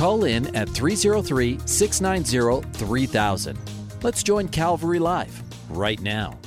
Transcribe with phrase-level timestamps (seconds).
[0.00, 3.58] Call in at 303 690 3000.
[4.02, 6.38] Let's join Calvary Live right now.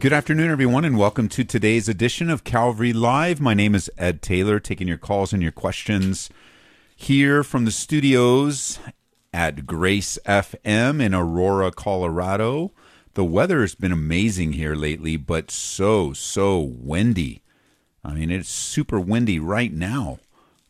[0.00, 3.40] Good afternoon, everyone, and welcome to today's edition of Calvary Live.
[3.40, 6.28] My name is Ed Taylor, taking your calls and your questions
[6.96, 8.80] here from the studios
[9.32, 12.72] at Grace FM in Aurora, Colorado.
[13.14, 17.42] The weather has been amazing here lately, but so, so windy.
[18.04, 20.18] I mean, it's super windy right now.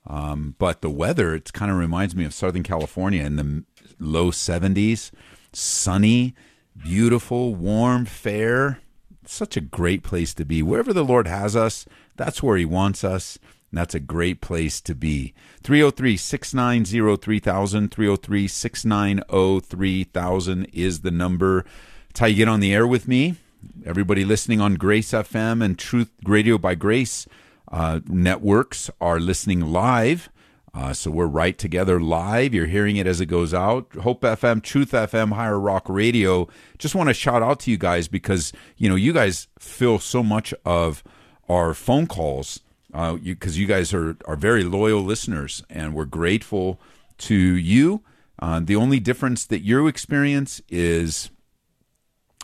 [0.06, 3.64] Um, but the weather, it kind of reminds me of Southern California in the
[3.98, 5.10] low 70s,
[5.52, 6.34] sunny,
[6.76, 8.80] beautiful, warm, fair
[9.28, 10.62] such a great place to be.
[10.62, 13.38] Wherever the Lord has us, that's where He wants us.
[13.70, 15.34] And that's a great place to be.
[15.62, 17.90] 303 690 3000.
[17.90, 21.64] 303 690 3000 is the number.
[22.10, 23.36] It's how you get on the air with me.
[23.84, 27.26] Everybody listening on Grace FM and Truth Radio by Grace
[27.70, 30.30] uh, networks are listening live.
[30.74, 32.52] Uh, so we're right together live.
[32.52, 33.94] You're hearing it as it goes out.
[34.02, 36.48] Hope FM, Truth FM, Higher Rock Radio.
[36.76, 40.22] Just want to shout out to you guys because you know you guys fill so
[40.22, 41.02] much of
[41.48, 46.04] our phone calls because uh, you, you, guys are are very loyal listeners, and we're
[46.04, 46.78] grateful
[47.18, 48.02] to you.
[48.38, 51.30] Uh, the only difference that you experience is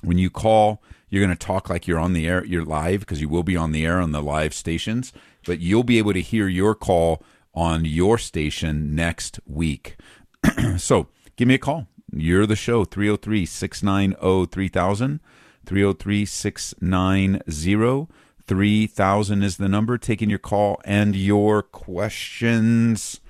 [0.02, 0.82] when you call,
[1.12, 3.55] you're going to talk like you're on the air, you're live because you will be
[3.55, 5.12] on the air on the live stations,
[5.44, 9.98] but you'll be able to hear your call on your station next week.
[10.78, 11.86] so give me a call.
[12.14, 15.20] You're the show, 303 690 3000.
[15.66, 18.08] 303 690
[18.46, 19.98] 3000 is the number.
[19.98, 23.20] Taking your call and your questions.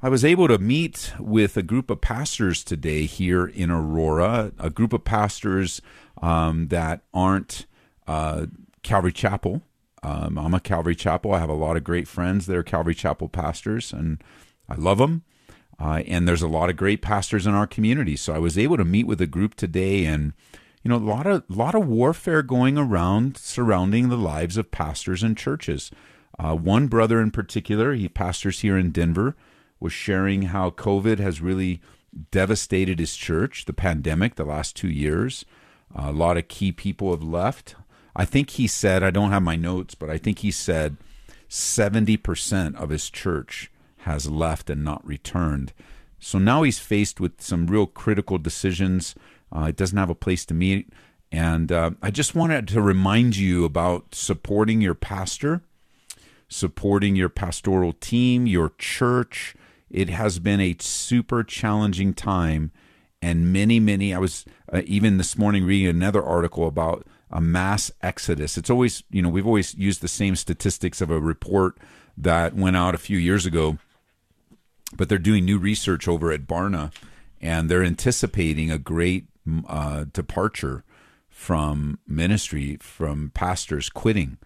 [0.00, 4.70] I was able to meet with a group of pastors today here in Aurora, a
[4.70, 5.82] group of pastors
[6.22, 7.66] um, that aren't
[8.06, 8.46] uh,
[8.82, 9.62] Calvary Chapel
[10.02, 11.32] um, I'm a Calvary Chapel.
[11.32, 14.22] I have a lot of great friends that are Calvary Chapel pastors, and
[14.68, 15.24] I love them.
[15.80, 18.16] Uh, and there's a lot of great pastors in our community.
[18.16, 20.32] So I was able to meet with a group today, and
[20.82, 25.22] you know, a lot of lot of warfare going around surrounding the lives of pastors
[25.22, 25.90] and churches.
[26.38, 29.36] Uh, one brother in particular, he pastors here in Denver,
[29.80, 31.80] was sharing how COVID has really
[32.30, 33.64] devastated his church.
[33.64, 35.44] The pandemic, the last two years,
[35.94, 37.74] uh, a lot of key people have left.
[38.16, 40.96] I think he said, I don't have my notes, but I think he said
[41.48, 45.72] 70% of his church has left and not returned.
[46.18, 49.14] So now he's faced with some real critical decisions.
[49.54, 50.92] Uh, it doesn't have a place to meet.
[51.30, 55.62] And uh, I just wanted to remind you about supporting your pastor,
[56.48, 59.54] supporting your pastoral team, your church.
[59.90, 62.72] It has been a super challenging time.
[63.20, 67.90] And many, many, I was uh, even this morning reading another article about a mass
[68.00, 68.56] exodus.
[68.56, 71.78] It's always, you know, we've always used the same statistics of a report
[72.16, 73.78] that went out a few years ago,
[74.96, 76.92] but they're doing new research over at Barna,
[77.40, 79.26] and they're anticipating a great
[79.68, 80.84] uh, departure
[81.28, 84.38] from ministry, from pastors quitting.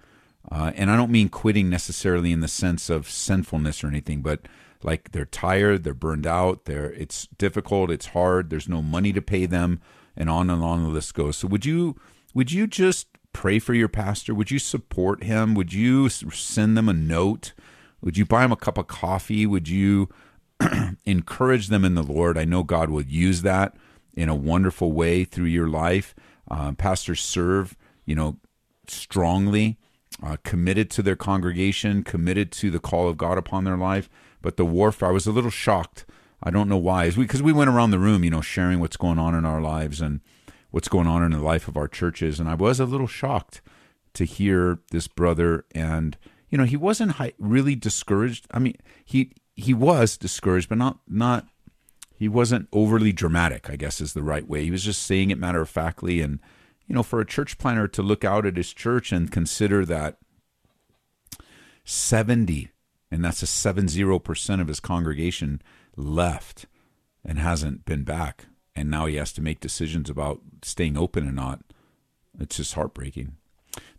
[0.50, 4.40] Uh, and I don't mean quitting necessarily in the sense of sinfulness or anything, but
[4.84, 9.22] like they're tired, they're burned out, they're it's difficult, it's hard, there's no money to
[9.22, 9.80] pay them,
[10.16, 11.36] and on and on the list goes.
[11.36, 11.96] So would you
[12.34, 14.34] would you just pray for your pastor?
[14.34, 15.54] Would you support him?
[15.54, 17.52] Would you send them a note?
[18.00, 19.46] Would you buy them a cup of coffee?
[19.46, 20.08] Would you
[21.04, 22.36] encourage them in the Lord?
[22.36, 23.76] I know God will use that
[24.14, 26.14] in a wonderful way through your life.
[26.50, 28.36] Uh, pastors serve, you know,
[28.86, 29.78] strongly,
[30.22, 34.10] uh, committed to their congregation, committed to the call of God upon their life.
[34.42, 36.04] But the warfare, I was a little shocked.
[36.42, 38.96] I don't know why, because we, we went around the room, you know, sharing what's
[38.96, 40.20] going on in our lives and
[40.72, 42.40] what's going on in the life of our churches.
[42.40, 43.62] And I was a little shocked
[44.14, 46.18] to hear this brother, and
[46.50, 48.46] you know, he wasn't really discouraged.
[48.50, 51.46] I mean, he he was discouraged, but not not.
[52.14, 53.70] He wasn't overly dramatic.
[53.70, 54.64] I guess is the right way.
[54.64, 56.40] He was just saying it matter of factly, and
[56.86, 60.18] you know, for a church planner to look out at his church and consider that
[61.84, 62.70] seventy,
[63.12, 65.62] and that's a seven zero percent of his congregation
[65.96, 66.66] left
[67.24, 71.32] and hasn't been back and now he has to make decisions about staying open or
[71.32, 71.60] not.
[72.38, 73.36] It's just heartbreaking.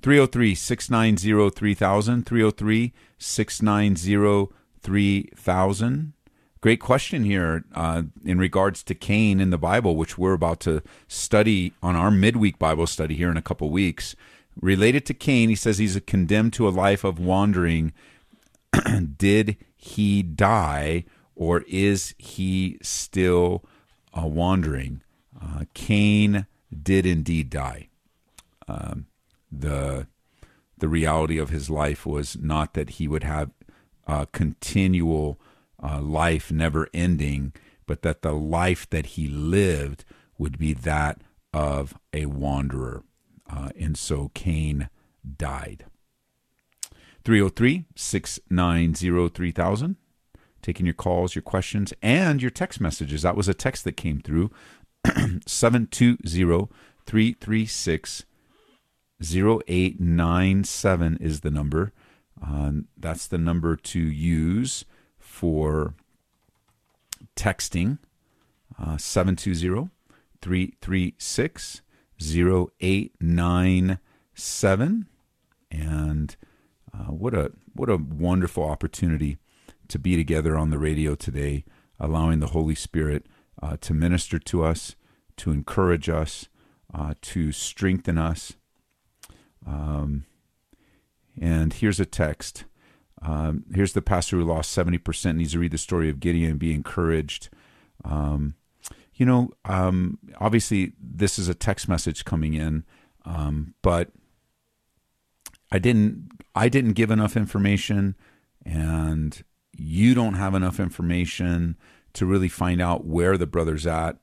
[0.01, 2.25] 303 690 3000.
[2.25, 6.13] 303 690 3000.
[6.59, 10.81] great question here uh, in regards to Cain in the Bible, which we're about to
[11.07, 14.15] study on our midweek Bible study here in a couple weeks.
[14.59, 17.91] Related to Cain, he says he's condemned to a life of wandering.
[19.17, 21.05] Did he die,
[21.35, 23.63] or is he still
[24.13, 25.01] uh, wandering?
[25.39, 26.47] Uh, Cain
[26.81, 27.89] did indeed die.
[28.67, 29.07] Um,
[29.51, 30.07] the
[30.77, 33.51] the reality of his life was not that he would have
[34.07, 35.39] uh, continual
[35.81, 37.53] uh, life, never ending,
[37.85, 40.03] but that the life that he lived
[40.37, 41.21] would be that
[41.53, 43.03] of a wanderer.
[43.49, 44.89] Uh, and so Cain
[45.37, 45.85] died.
[47.25, 49.95] 303 690 3000.
[50.61, 53.23] Taking your calls, your questions, and your text messages.
[53.23, 54.49] That was a text that came through
[55.45, 56.69] 720
[57.05, 58.23] 336
[59.21, 61.91] 0897 is the number.
[62.45, 64.85] Uh, that's the number to use
[65.17, 65.93] for
[67.35, 67.99] texting.
[68.79, 69.89] Uh, 720
[70.41, 71.81] 336
[72.19, 75.07] 0897.
[75.71, 76.35] And
[76.93, 79.37] uh, what a what a wonderful opportunity
[79.87, 81.65] to be together on the radio today,
[81.99, 83.25] allowing the Holy Spirit
[83.61, 84.95] uh, to minister to us,
[85.37, 86.47] to encourage us,
[86.93, 88.53] uh, to strengthen us.
[89.65, 90.25] Um,
[91.39, 92.65] and here's a text.
[93.21, 96.59] Um, here's the pastor who lost 70%, needs to read the story of Gideon and
[96.59, 97.49] be encouraged.
[98.03, 98.55] Um,
[99.15, 102.83] you know, um, obviously, this is a text message coming in,
[103.25, 104.09] um, but
[105.71, 106.29] I didn't.
[106.55, 108.15] I didn't give enough information,
[108.65, 109.43] and
[109.75, 111.77] you don't have enough information
[112.13, 114.17] to really find out where the brother's at.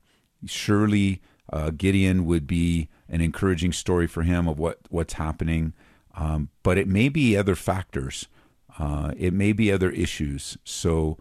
[0.47, 1.21] Surely,
[1.53, 5.75] uh, Gideon would be an encouraging story for him of what what's happening,
[6.15, 8.29] um, but it may be other factors.
[8.79, 10.57] Uh, it may be other issues.
[10.65, 11.19] So,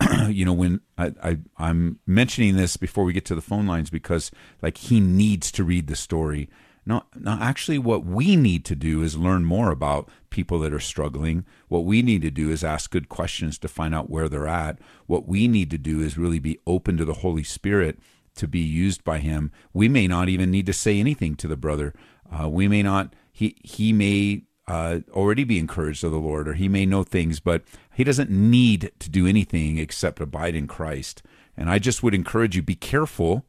[0.28, 3.90] you know, when I, I I'm mentioning this before we get to the phone lines
[3.90, 6.48] because like he needs to read the story.
[6.88, 10.80] Now, now, actually, what we need to do is learn more about people that are
[10.80, 11.44] struggling.
[11.68, 14.78] What we need to do is ask good questions to find out where they're at.
[15.06, 17.98] What we need to do is really be open to the Holy Spirit
[18.36, 19.52] to be used by him.
[19.74, 21.92] We may not even need to say anything to the brother.
[22.32, 23.12] Uh, we may not.
[23.30, 27.38] He he may uh, already be encouraged of the Lord, or he may know things,
[27.38, 27.64] but
[27.94, 31.22] he doesn't need to do anything except abide in Christ.
[31.54, 33.44] And I just would encourage you: be careful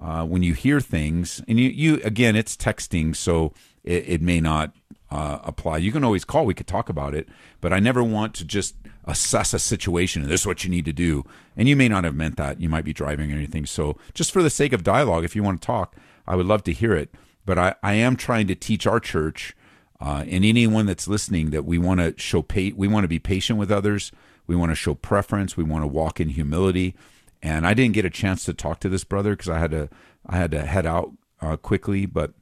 [0.00, 1.42] uh, when you hear things.
[1.48, 3.52] And you, you again, it's texting, so
[3.84, 4.74] it, it may not
[5.10, 5.78] uh, apply.
[5.78, 6.46] You can always call.
[6.46, 7.28] We could talk about it,
[7.60, 10.84] but I never want to just assess a situation and this is what you need
[10.84, 11.24] to do.
[11.56, 12.60] And you may not have meant that.
[12.60, 13.64] You might be driving or anything.
[13.64, 15.94] So just for the sake of dialogue, if you want to talk,
[16.26, 17.14] I would love to hear it.
[17.44, 19.54] But I, I am trying to teach our church
[20.00, 23.20] uh, and anyone that's listening that we want to show pa- we want to be
[23.20, 24.10] patient with others.
[24.46, 25.56] We want to show preference.
[25.56, 26.96] We want to walk in humility.
[27.42, 29.88] And I didn't get a chance to talk to this brother because I had to
[30.26, 32.06] I had to head out uh, quickly.
[32.06, 32.32] But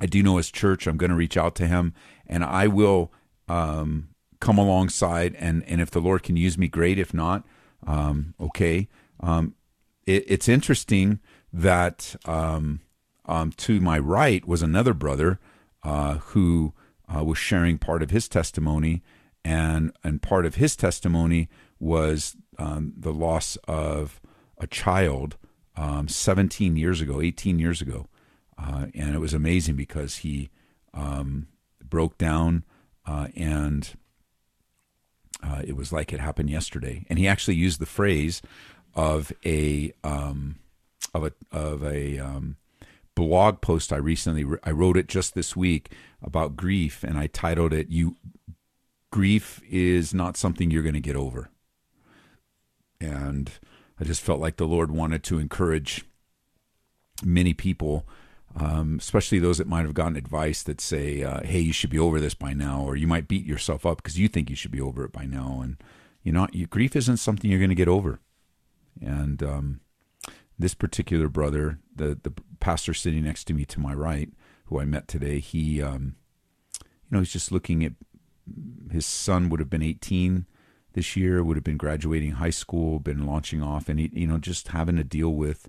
[0.00, 0.86] I do know his church.
[0.86, 1.94] I'm going to reach out to him,
[2.26, 3.12] and I will
[3.48, 4.08] um,
[4.40, 6.98] come alongside and and if the Lord can use me, great.
[6.98, 7.44] If not,
[7.86, 8.88] um, okay.
[9.20, 9.54] Um,
[10.06, 11.20] it, it's interesting
[11.52, 12.80] that um,
[13.26, 15.38] um, to my right was another brother
[15.82, 16.72] uh, who
[17.14, 19.02] uh, was sharing part of his testimony,
[19.44, 21.48] and and part of his testimony
[21.78, 24.20] was um, the loss of
[24.58, 25.36] a child
[26.06, 28.08] 17 years ago, 18 years ago,
[28.58, 30.50] uh, and it was amazing because he
[31.88, 32.64] broke down
[33.06, 33.94] uh, and
[35.42, 38.42] uh, it was like it happened yesterday, and he actually used the phrase
[38.94, 40.56] of a um,
[41.14, 42.56] of a of a um,
[43.14, 47.72] blog post I recently I wrote it just this week about grief, and I titled
[47.72, 48.16] it "You
[49.10, 51.50] Grief is not something you're going to get over,"
[53.38, 53.50] and
[54.00, 56.04] I just felt like the Lord wanted to encourage
[57.24, 58.06] many people
[58.56, 61.98] um, especially those that might have gotten advice that say, uh, "Hey, you should be
[61.98, 64.70] over this by now," or you might beat yourself up because you think you should
[64.70, 65.76] be over it by now, and
[66.22, 68.20] you know, your grief isn't something you're going to get over.
[69.00, 69.80] And um,
[70.58, 74.30] this particular brother, the the pastor sitting next to me to my right,
[74.66, 76.16] who I met today, he, um,
[76.82, 77.92] you know, he's just looking at
[78.90, 80.46] his son would have been 18
[80.98, 84.68] this year, would have been graduating high school, been launching off, and you know, just
[84.68, 85.68] having to deal with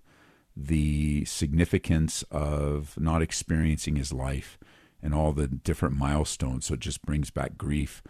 [0.58, 4.58] the significance of not experiencing his life
[5.04, 6.66] and all the different milestones.
[6.66, 8.02] So it just brings back grief,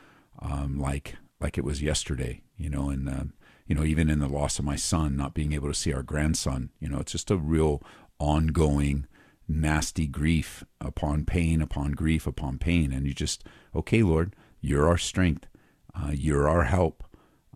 [0.42, 3.24] um, like like it was yesterday, you know, and uh,
[3.68, 6.04] you know even in the loss of my son, not being able to see our
[6.04, 7.84] grandson, you know, it's just a real
[8.18, 9.08] ongoing
[9.46, 13.44] nasty grief upon pain upon grief upon pain, and you just
[13.76, 15.48] okay, Lord, you're our strength,
[15.94, 17.04] uh, you're our help,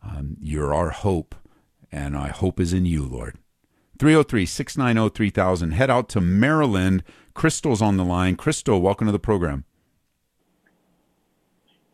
[0.04, 1.36] um, you're our hope,
[1.92, 3.38] and I hope is in you, Lord.
[4.00, 5.72] 303 690 3000.
[5.72, 7.04] Head out to Maryland.
[7.34, 8.36] Crystal's on the line.
[8.36, 9.66] Crystal, welcome to the program.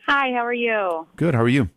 [0.08, 1.08] Hi, how are you?
[1.16, 1.36] Good.
[1.36, 1.70] How are you?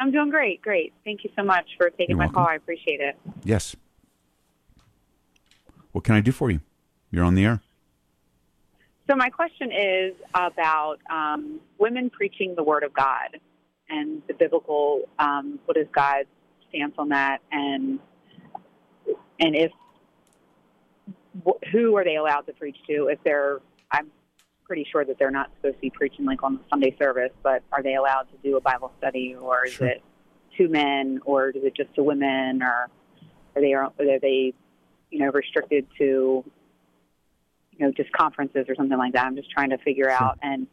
[0.00, 0.60] I'm doing great.
[0.60, 0.92] Great.
[1.04, 2.34] Thank you so much for taking You're my welcome.
[2.34, 2.48] call.
[2.48, 3.16] I appreciate it.
[3.44, 3.76] Yes.
[5.92, 6.60] What can I do for you?
[7.12, 7.62] You're on the air.
[9.08, 13.38] So, my question is about um, women preaching the Word of God
[13.88, 15.02] and the biblical.
[15.18, 16.28] Um, what is God's
[16.68, 17.38] stance on that?
[17.52, 17.98] And
[19.40, 19.72] and if
[21.46, 23.08] wh- who are they allowed to preach to?
[23.08, 23.60] If they're,
[23.90, 24.10] I'm
[24.64, 27.62] pretty sure that they're not supposed to be preaching like on the Sunday service, but
[27.72, 29.88] are they allowed to do a Bible study, or is Sure.
[29.88, 30.02] it
[30.58, 32.88] to men, or is it just to women, or
[33.56, 34.52] are they are they
[35.10, 36.44] you know restricted to
[37.72, 39.26] you know just conferences or something like that?
[39.26, 40.12] I'm just trying to figure Sure.
[40.12, 40.66] out and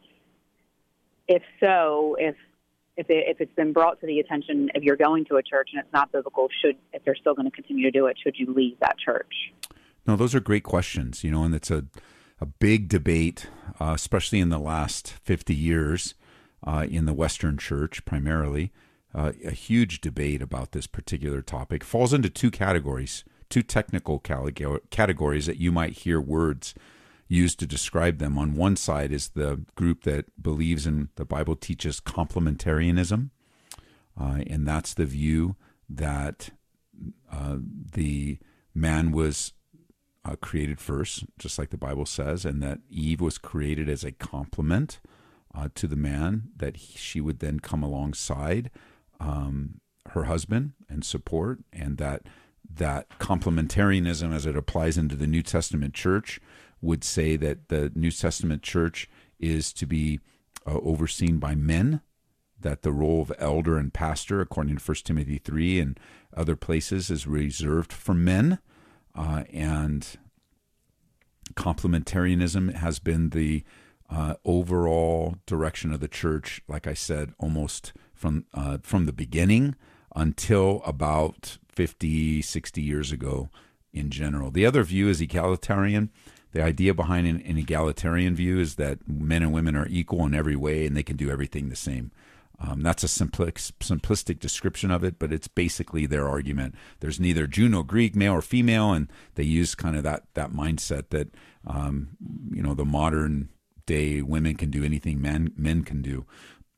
[1.28, 2.36] if so, if
[2.96, 5.70] if it, if it's been brought to the attention, if you're going to a church
[5.72, 8.36] and it's not biblical, should if they're still going to continue to do it, should
[8.38, 9.52] you leave that church?
[10.06, 11.84] No, those are great questions, you know, and it's a,
[12.40, 13.46] a big debate,
[13.80, 16.14] uh, especially in the last 50 years
[16.66, 18.72] uh, in the Western church primarily.
[19.14, 25.46] Uh, a huge debate about this particular topic falls into two categories, two technical categories
[25.46, 26.74] that you might hear words
[27.32, 28.38] used to describe them.
[28.38, 33.30] On one side is the group that believes in the Bible teaches complementarianism,
[34.20, 35.56] uh, and that's the view
[35.88, 36.50] that
[37.30, 37.56] uh,
[37.92, 38.38] the
[38.74, 39.52] man was
[40.24, 44.12] uh, created first, just like the Bible says, and that Eve was created as a
[44.12, 45.00] complement
[45.54, 48.70] uh, to the man, that he, she would then come alongside
[49.20, 52.26] um, her husband and support, and that
[52.74, 56.40] that complementarianism, as it applies into the New Testament church,
[56.82, 59.08] would say that the New Testament church
[59.38, 60.20] is to be
[60.66, 62.02] uh, overseen by men
[62.62, 66.00] that the role of elder and pastor, according to 1 Timothy 3 and
[66.36, 68.58] other places, is reserved for men.
[69.14, 70.16] Uh, and
[71.54, 73.64] complementarianism has been the
[74.08, 79.74] uh, overall direction of the church, like I said, almost from, uh, from the beginning
[80.14, 83.48] until about 50, 60 years ago
[83.92, 84.50] in general.
[84.50, 86.10] The other view is egalitarian.
[86.52, 90.34] The idea behind an, an egalitarian view is that men and women are equal in
[90.34, 92.12] every way and they can do everything the same.
[92.64, 96.76] Um, that's a simplistic, simplistic description of it, but it's basically their argument.
[97.00, 100.52] There's neither Jew nor Greek, male or female, and they use kind of that that
[100.52, 101.28] mindset that
[101.66, 102.10] um,
[102.52, 103.48] you know the modern
[103.84, 106.24] day women can do anything men men can do.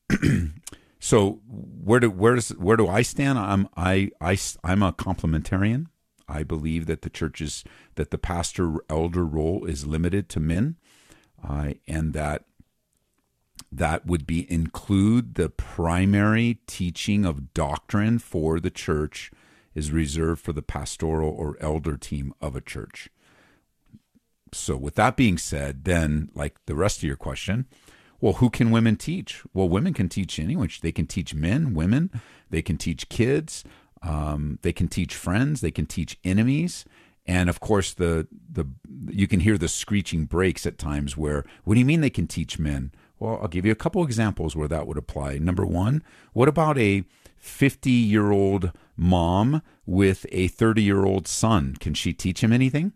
[0.99, 3.38] so where do where does where do I stand?
[3.38, 5.88] I'm I I I'm a complementarian.
[6.28, 7.64] I believe that the churches
[7.97, 10.76] that the pastor elder role is limited to men,
[11.47, 12.45] uh, and that
[13.71, 19.31] that would be include the primary teaching of doctrine for the church
[19.75, 23.09] is reserved for the pastoral or elder team of a church.
[24.52, 27.66] So with that being said, then like the rest of your question,
[28.21, 29.43] well, who can women teach?
[29.52, 30.71] Well, women can teach anyone.
[30.81, 32.11] They can teach men, women.
[32.49, 33.64] They can teach kids.
[34.05, 35.61] Um, they can teach friends.
[35.61, 36.85] They can teach enemies.
[37.27, 38.67] And of course, the the
[39.09, 41.17] you can hear the screeching brakes at times.
[41.17, 42.93] Where what do you mean they can teach men?
[43.19, 45.39] Well, I'll give you a couple examples where that would apply.
[45.39, 47.05] Number one, what about a
[47.39, 51.77] 50 year old mom with a 30 year old son?
[51.81, 52.93] Can she teach him anything?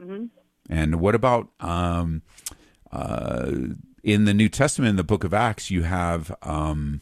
[0.00, 0.26] Mm-hmm.
[0.68, 2.22] And what about um,
[2.90, 3.52] uh,
[4.02, 7.00] in the New Testament, in the book of Acts, you have um,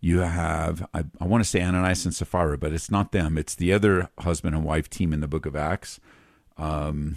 [0.00, 3.36] you have I, I want to say Ananias and Sapphira, but it's not them.
[3.36, 6.00] It's the other husband and wife team in the book of Acts.
[6.56, 7.16] Um,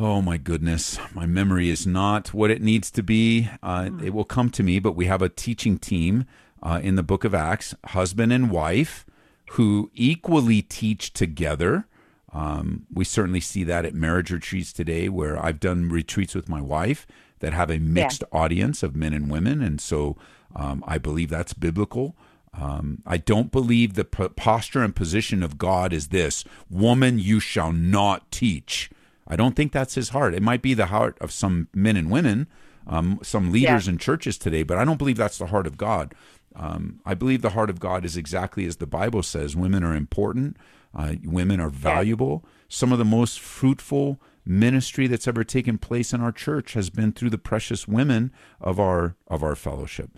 [0.00, 3.48] oh my goodness, my memory is not what it needs to be.
[3.62, 6.26] Uh, it will come to me, but we have a teaching team
[6.62, 9.06] uh, in the book of Acts, husband and wife,
[9.52, 11.86] who equally teach together.
[12.32, 16.60] Um, we certainly see that at marriage retreats today, where I've done retreats with my
[16.60, 17.06] wife
[17.38, 20.16] that have a mixed audience of men and women, and so
[20.58, 22.16] um, I believe that's biblical.
[22.52, 27.38] Um, I don't believe the p- posture and position of God is this: "Woman, you
[27.40, 28.90] shall not teach."
[29.26, 30.34] I don't think that's His heart.
[30.34, 32.46] It might be the heart of some men and women,
[32.86, 33.92] um, some leaders Yeah.
[33.92, 36.14] in churches today, but I don't believe that's the heart of God.
[36.56, 39.94] Um, I believe the heart of God is exactly as the Bible says: women are
[39.94, 40.56] important.
[40.94, 42.44] Uh, women are valuable.
[42.68, 47.12] Some of the most fruitful ministry that's ever taken place in our church has been
[47.12, 50.10] through the precious women of our of our fellowship.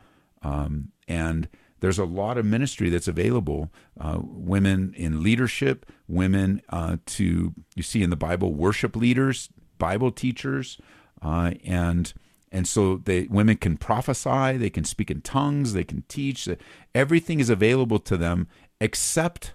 [0.42, 1.48] Um, and
[1.80, 3.70] there's a lot of ministry that's available.
[3.98, 10.10] Uh, women in leadership, women uh, to you see in the Bible worship leaders, Bible
[10.10, 10.78] teachers,
[11.22, 12.12] uh, and
[12.52, 16.48] And so they women can prophesy, they can speak in tongues, they can teach.
[16.94, 18.48] Everything is available to them
[18.80, 19.54] except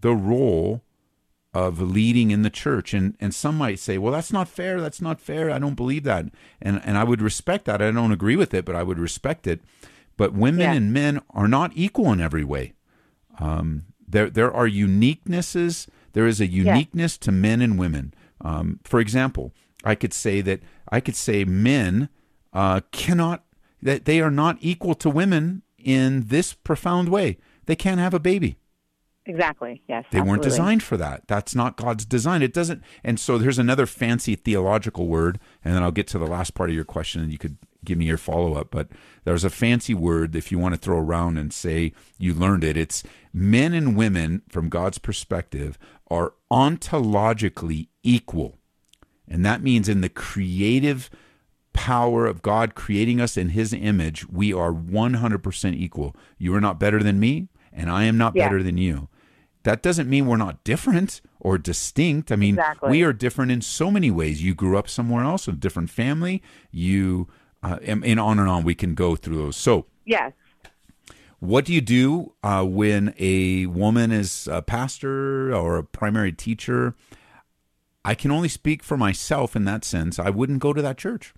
[0.00, 0.82] the role
[1.54, 2.94] of leading in the church.
[2.94, 4.80] And and some might say, well, that's not fair.
[4.80, 5.50] That's not fair.
[5.50, 6.26] I don't believe that.
[6.60, 7.80] And and I would respect that.
[7.80, 9.60] I don't agree with it, but I would respect it.
[10.16, 10.72] But women Yeah.
[10.72, 12.72] and men are not equal in every way.
[13.38, 15.88] Um, there there are uniquenesses.
[16.12, 18.14] There is a uniqueness to men and women.
[18.40, 19.52] Um, for example,
[19.84, 22.08] I could say that I could say men
[22.52, 23.44] uh, cannot
[23.82, 27.36] that they are not equal to women in this profound way.
[27.66, 28.56] They can't have a baby.
[29.26, 29.82] Exactly.
[29.88, 30.04] Yes.
[30.12, 31.26] They weren't designed for that.
[31.26, 32.42] That's not God's design.
[32.42, 32.82] It doesn't.
[33.02, 36.70] And so there's another fancy theological word, and then I'll get to the last part
[36.70, 38.70] of your question, and you could give me your follow up.
[38.70, 38.88] But
[39.24, 42.76] there's a fancy word if you want to throw around and say you learned it.
[42.76, 43.02] It's
[43.32, 45.76] men and women from God's perspective
[46.08, 48.58] are ontologically equal,
[49.26, 51.10] and that means in the creative
[51.72, 56.14] power of God creating us in His image, we are 100% equal.
[56.38, 58.46] You are not better than me, and I am not Yeah.
[58.46, 59.08] better than you.
[59.66, 62.30] That doesn't mean we're not different or distinct.
[62.30, 62.88] I mean, Exactly.
[62.88, 64.40] we are different in so many ways.
[64.40, 66.40] You grew up somewhere else, a different family.
[66.70, 67.26] You,
[67.64, 68.62] uh, and, and on and on.
[68.62, 69.56] We can go through those.
[69.56, 70.32] So, Yes.
[71.40, 76.94] what do you do uh, when a woman is a pastor or a primary teacher?
[78.04, 80.20] I can only speak for myself in that sense.
[80.20, 81.34] I wouldn't go to that church.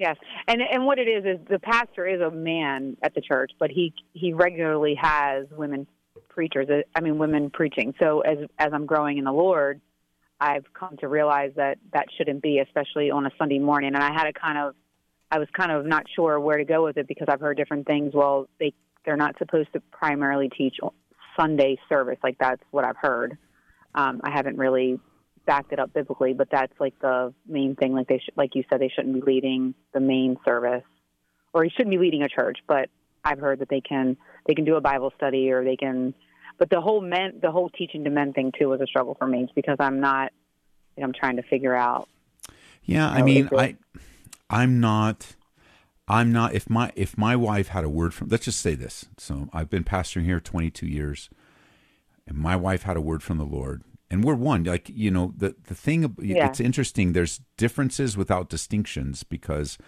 [0.00, 0.16] Yes,
[0.48, 3.70] and and what it is is the pastor is a man at the church, but
[3.70, 5.86] he he regularly has women
[6.40, 6.68] preachers.
[6.70, 7.92] uh, I mean, women preaching.
[8.00, 9.82] So as as I'm growing in the Lord,
[10.40, 13.94] I've come to realize that that shouldn't be, especially on a Sunday morning.
[13.94, 14.74] And I had a kind of,
[15.30, 17.86] I was kind of not sure where to go with it because I've heard different
[17.86, 18.12] things.
[18.14, 18.72] Well, they
[19.04, 20.76] they're not supposed to primarily teach
[21.38, 22.16] Sunday service.
[22.22, 23.36] Like that's what I've heard.
[23.94, 24.98] Um, I haven't really
[25.44, 27.92] backed it up biblically, but that's like the main thing.
[27.92, 30.84] Like they, sh- like you said, they shouldn't be leading the main service,
[31.52, 32.60] or he shouldn't be leading a church.
[32.66, 32.88] But
[33.22, 34.16] I've heard that they can,
[34.46, 36.14] they can do a Bible study, or they can.
[36.60, 39.26] But the whole men, the whole teaching to men thing too was a struggle for
[39.26, 40.30] me because I'm not.
[40.96, 42.08] You know, I'm trying to figure out.
[42.84, 43.76] Yeah, I No, mean, I,
[44.50, 45.36] I'm not,
[46.06, 46.54] I'm not.
[46.54, 49.06] If my if my wife had a word from, let's just say this.
[49.16, 51.30] So I've been pastoring here 22 years,
[52.26, 54.64] and my wife had a word from the Lord, and we're one.
[54.64, 56.14] Like you know, the the thing.
[56.20, 56.46] Yeah.
[56.46, 57.14] It's interesting.
[57.14, 59.78] There's differences without distinctions because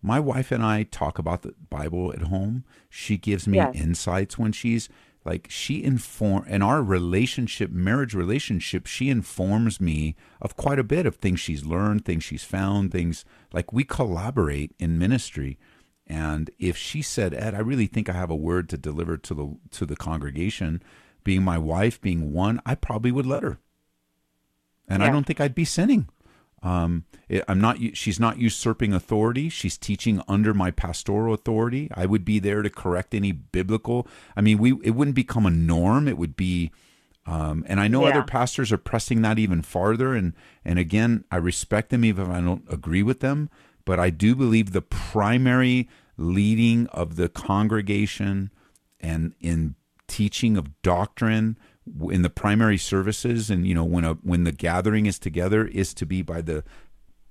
[0.00, 2.64] my wife and I talk about the Bible at home.
[2.88, 3.74] She gives me Yes.
[3.74, 4.88] insights when she's
[5.24, 11.06] like she inform in our relationship marriage relationship she informs me of quite a bit
[11.06, 15.58] of things she's learned things she's found things like we collaborate in ministry.
[16.06, 19.34] And if she said ed i really think i have a word to deliver to
[19.34, 20.82] the to the congregation
[21.24, 23.58] being my wife being one i probably would let her.
[24.88, 26.08] And i don't think i'd be sinning
[26.62, 27.78] um, it- I'm not.
[27.96, 29.48] She's not usurping authority.
[29.48, 31.88] She's teaching under my pastoral authority.
[31.94, 34.06] I would be there to correct any biblical.
[34.36, 34.72] I mean, we.
[34.84, 36.06] It wouldn't become a norm.
[36.08, 36.70] It would be.
[37.24, 38.10] Um, and I know Yeah.
[38.10, 40.14] other pastors are pressing that even farther.
[40.14, 43.48] And and again, I respect them even if I don't agree with them.
[43.84, 48.50] But I do believe the primary leading of the congregation
[49.00, 49.74] and in
[50.08, 51.56] teaching of doctrine
[52.10, 55.92] in the primary services and you know when a when the gathering is together is
[55.92, 56.62] to be by the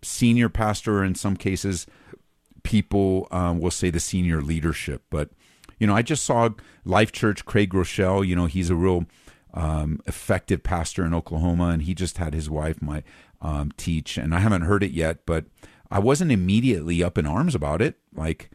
[0.01, 1.87] senior pastor or in some cases
[2.63, 5.03] people um, will say the senior leadership.
[5.09, 5.29] But
[5.79, 6.49] you know i just saw
[6.85, 9.05] life church Craig Groeschel you know he's a real
[9.53, 13.03] um, effective pastor in oklahoma and he just had his wife my
[13.41, 14.17] um, teach.
[14.17, 15.45] And i haven't heard it yet but
[15.89, 17.95] i wasn't immediately up in arms about it.
[18.13, 18.51] Like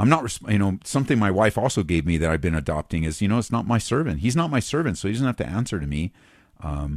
[0.00, 3.20] I'm not, you know, something my wife also gave me that I've been adopting is,
[3.20, 4.20] you know, it's not my servant.
[4.20, 6.10] He's not my servant, so he doesn't have to answer to me.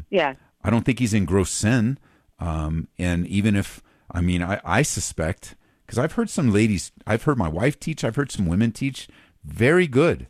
[0.09, 0.35] Yeah.
[0.63, 1.97] I don't think he's in gross sin.
[2.39, 7.23] Um, and even if, I mean, I, I suspect, because I've heard some ladies, I've
[7.23, 9.09] heard my wife teach, I've heard some women teach,
[9.43, 10.27] very good.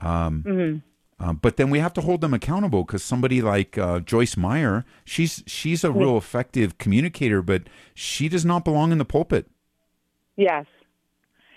[0.00, 0.82] Um,
[1.20, 4.86] uh, but then we have to hold them accountable because somebody like uh, Joyce Meyer,
[5.04, 9.46] she's she's a real effective communicator, but she does not belong in the pulpit.
[10.36, 10.66] Yes.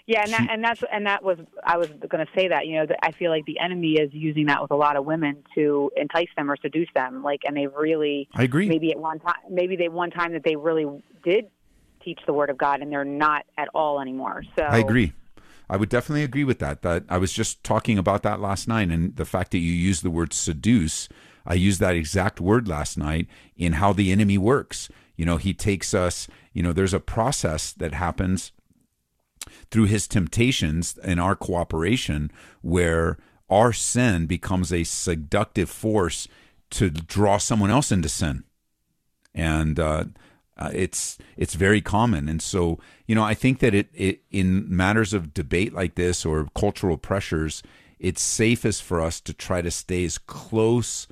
[0.08, 2.66] Yeah, and She- that, and that's and that was I was going to say that
[2.66, 5.06] you know that I feel like the enemy is using that with a lot of
[5.06, 8.70] women to entice them or seduce them like and they really I agree.
[8.70, 10.86] maybe at one time maybe they one time that they really
[11.24, 11.48] did
[12.02, 14.44] teach the word of God and they're not at all anymore.
[14.58, 15.12] So I agree.
[15.70, 16.84] I would definitely agree with that.
[16.84, 20.02] That I was just talking about that last night, and the fact that you use
[20.02, 21.10] the word seduce.
[21.46, 24.90] I used that exact word last night in how the enemy works.
[25.16, 26.28] You know, he takes us.
[26.54, 28.54] You know, there's a process that happens
[29.72, 32.32] through his temptations and our cooperation
[32.62, 33.18] where
[33.50, 36.28] our sin becomes a seductive force
[36.70, 38.44] to draw someone else into sin.
[39.34, 40.06] And uh,
[40.60, 44.66] Uh, it's it's very common, and so you know I think that it, it in
[44.76, 47.62] matters of debate like this or cultural pressures,
[48.00, 51.08] it's safest for us to try to stay as close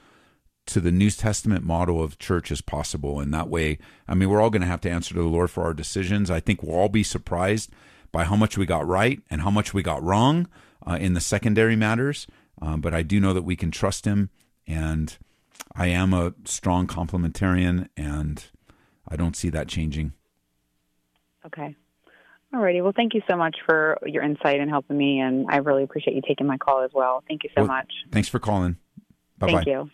[0.66, 4.42] to the New Testament model of church as possible, and that way, I mean, we're
[4.42, 6.32] all going to have to answer to the Lord for our decisions.
[6.32, 7.70] I think we'll all be surprised
[8.16, 10.48] by how much we got right and how much we got wrong
[10.88, 12.28] uh, in the secondary matters.
[12.62, 14.30] Um, but I do know that we can trust Him,
[14.66, 15.18] and
[15.76, 18.42] I am a strong complementarian, and
[19.06, 20.14] I don't see that changing.
[21.46, 21.76] Okay.
[22.54, 22.82] Alrighty.
[22.82, 26.16] Well, thank you so much for your insight and helping me, and I really appreciate
[26.16, 27.22] you taking my call as well.
[27.28, 27.92] Thank you so Well, much.
[28.14, 28.78] Thanks for calling.
[29.38, 29.54] Bye bye.
[29.56, 29.90] Thank you.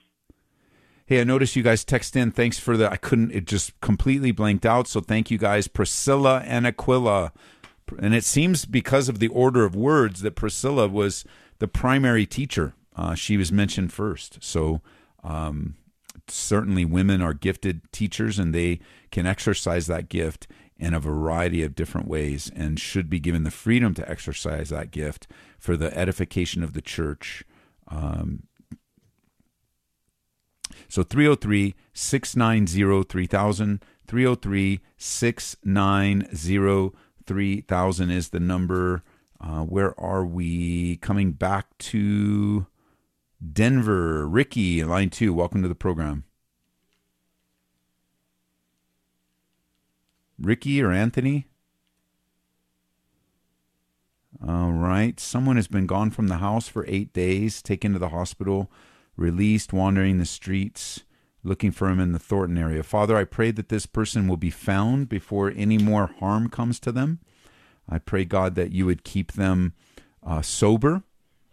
[1.07, 2.29] Hey, I noticed you guys text in.
[2.29, 2.87] Thanks for the.
[2.87, 3.31] I couldn't.
[3.31, 4.87] It just completely blanked out.
[4.87, 7.33] So thank you guys, Priscilla and Aquila.
[7.99, 11.25] And it seems because of the order of words that Priscilla was
[11.59, 12.73] the primary teacher.
[12.95, 14.37] Uh, she was mentioned first.
[14.41, 14.81] So
[15.23, 15.75] um,
[16.27, 18.79] certainly women are gifted teachers and they
[19.11, 23.51] can exercise that gift in a variety of different ways and should be given the
[23.51, 25.27] freedom to exercise that gift
[25.59, 27.43] for the edification of the church.
[27.87, 28.43] Um,
[30.89, 33.83] so 303 690 3000.
[34.11, 36.91] 303 690
[37.25, 39.03] 3000 is the number.
[39.39, 40.97] Uh, where are we?
[40.97, 42.67] Coming back to
[43.51, 44.27] Denver.
[44.27, 45.33] Ricky, line two.
[45.33, 46.25] Welcome to the program.
[50.39, 51.47] Ricky or Anthony?
[54.45, 55.19] All right.
[55.19, 58.71] Someone has been gone from the house for eight days, taken to the hospital,
[59.15, 61.03] released, wandering the streets,
[61.43, 62.83] looking for him in the Thornton area.
[62.83, 66.91] Father, I pray that this person will be found before any more harm comes to
[66.91, 67.19] them.
[67.89, 69.73] I pray, God, that you would keep them
[70.25, 71.03] uh, sober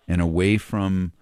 [0.07, 1.13] and away from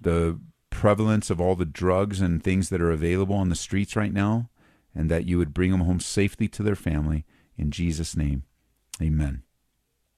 [0.00, 0.38] the
[0.70, 4.48] prevalence of all the drugs and things that are available on the streets right now,
[4.94, 7.24] and that you would bring them home safely to their family.
[7.56, 8.44] In Jesus' name,
[9.02, 9.42] amen.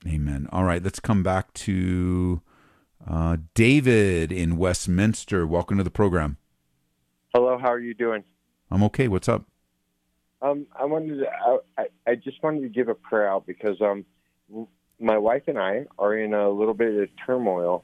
[0.07, 0.47] Amen.
[0.51, 2.41] All right, let's come back to
[3.07, 5.47] uh, David in Westminster.
[5.47, 6.37] Welcome to the program.
[7.33, 8.23] Hello, how are you doing?
[8.69, 9.07] I'm okay.
[9.07, 9.43] What's up?
[10.41, 11.25] Um, I wanted to,
[11.77, 14.05] I, I- just wanted to give a prayer out because um,
[14.99, 17.83] my wife and I are in a little bit of turmoil.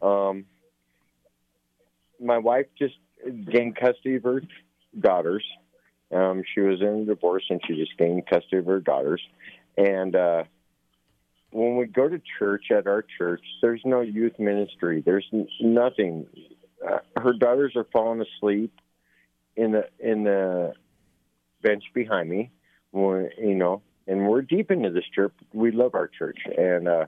[0.00, 0.44] Um,
[2.20, 2.94] my wife just
[3.50, 4.42] gained custody of her
[5.00, 5.42] daughters.
[6.14, 9.20] Um, she was in a divorce and she just gained custody of her daughters.
[9.76, 10.44] And uh,
[11.50, 15.02] when we go to church at our church, there's no youth ministry.
[15.04, 16.26] There's n- nothing.
[16.86, 18.72] Uh, her daughters are falling asleep
[19.56, 20.74] in the in the
[21.62, 22.50] bench behind me.
[22.90, 25.32] When, you know, and we're deep into this church.
[25.52, 27.06] We love our church, and uh,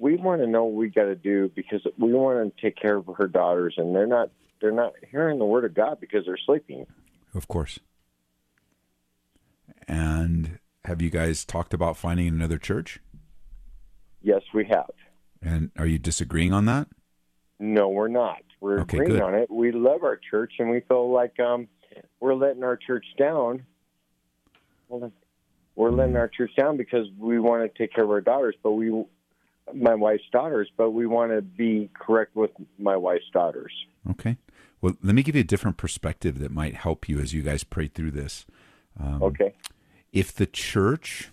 [0.00, 2.96] we want to know what we got to do because we want to take care
[2.96, 6.38] of her daughters, and they're not they're not hearing the word of God because they're
[6.44, 6.86] sleeping.
[7.34, 7.78] Of course.
[9.88, 13.00] And have you guys talked about finding another church?
[14.22, 14.90] Yes, we have.
[15.40, 16.88] And are you disagreeing on that?
[17.62, 18.42] No, we're not.
[18.60, 19.22] We're Okay, agreeing good.
[19.22, 19.48] on it.
[19.48, 21.68] We love our church, and we feel like um,
[22.18, 23.64] we're letting our church down.
[24.88, 25.12] Well,
[25.76, 28.72] we're letting our church down because we want to take care of our daughters, but
[28.72, 28.90] we,
[29.72, 33.72] my wife's daughters, but we want to be correct with my wife's daughters.
[34.10, 34.38] Okay.
[34.80, 37.62] Well, let me give you a different perspective that might help you as you guys
[37.62, 38.44] pray through this.
[38.98, 39.54] Um, Okay.
[40.12, 41.30] If the church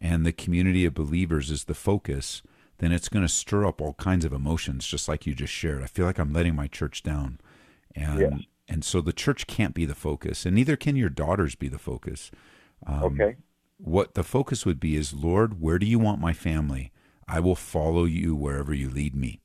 [0.00, 2.42] and the community of believers is the focus,
[2.78, 5.82] then it's going to stir up all kinds of emotions, just like you just shared.
[5.82, 7.38] I feel like I'm letting my church down,
[7.94, 11.68] and and so the church can't be the focus, and neither can your daughters be
[11.68, 12.30] the focus.
[12.86, 13.36] Um, Okay.
[13.78, 16.92] What the focus would be is, Lord, where do you want my family?
[17.28, 19.40] I will follow you wherever you lead me.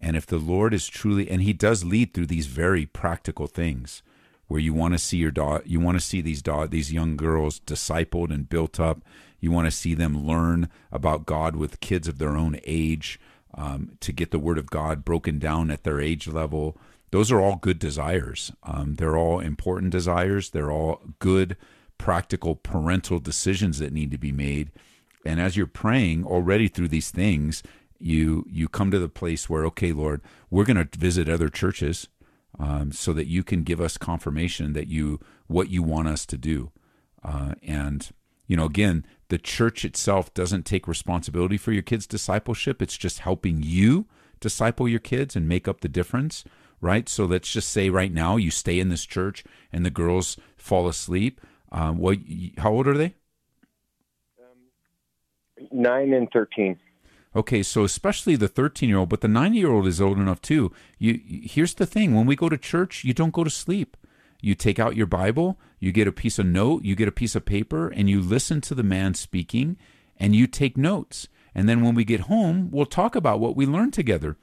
[0.00, 4.02] And if the Lord is truly, and He does lead through these very practical things,
[4.46, 7.16] where you want to see your daughter, you want to see these da- these young
[7.16, 9.02] girls discipled and built up.
[9.40, 13.20] You want to see them learn about God with kids of their own age,
[13.54, 16.76] um, to get the Word of God broken down at their age level.
[17.10, 18.52] Those are all good desires.
[18.62, 20.50] Um, they're all important desires.
[20.50, 21.56] They're all good,
[21.96, 24.70] practical parental decisions that need to be made.
[25.24, 27.62] And as you're praying already through these things,
[27.98, 30.20] you you come to the place where okay, Lord,
[30.50, 32.08] we're going to visit other churches
[32.58, 36.36] um, so that you can give us confirmation that you what you want us to
[36.36, 36.70] do.
[37.24, 38.10] Uh, and
[38.46, 42.80] you know, again, the church itself doesn't take responsibility for your kids' discipleship.
[42.80, 44.06] It's just helping you
[44.40, 46.44] disciple your kids and make up the difference,
[46.80, 47.08] right?
[47.08, 50.88] So let's just say right now you stay in this church and the girls fall
[50.88, 51.40] asleep.
[51.70, 52.18] Um, what?
[52.58, 53.14] How old are they?
[55.70, 56.78] Nine and thirteen.
[57.36, 60.40] Okay, so especially the 13 year old, but the 9 year old is old enough
[60.40, 60.72] too.
[60.98, 63.96] You here's the thing: when we go to church, you don't go to sleep.
[64.40, 67.34] You take out your Bible, you get a piece of note, you get a piece
[67.34, 69.76] of paper, and you listen to the man speaking
[70.16, 71.28] and you take notes.
[71.54, 74.36] And then when we get home, we'll talk about what we learned together.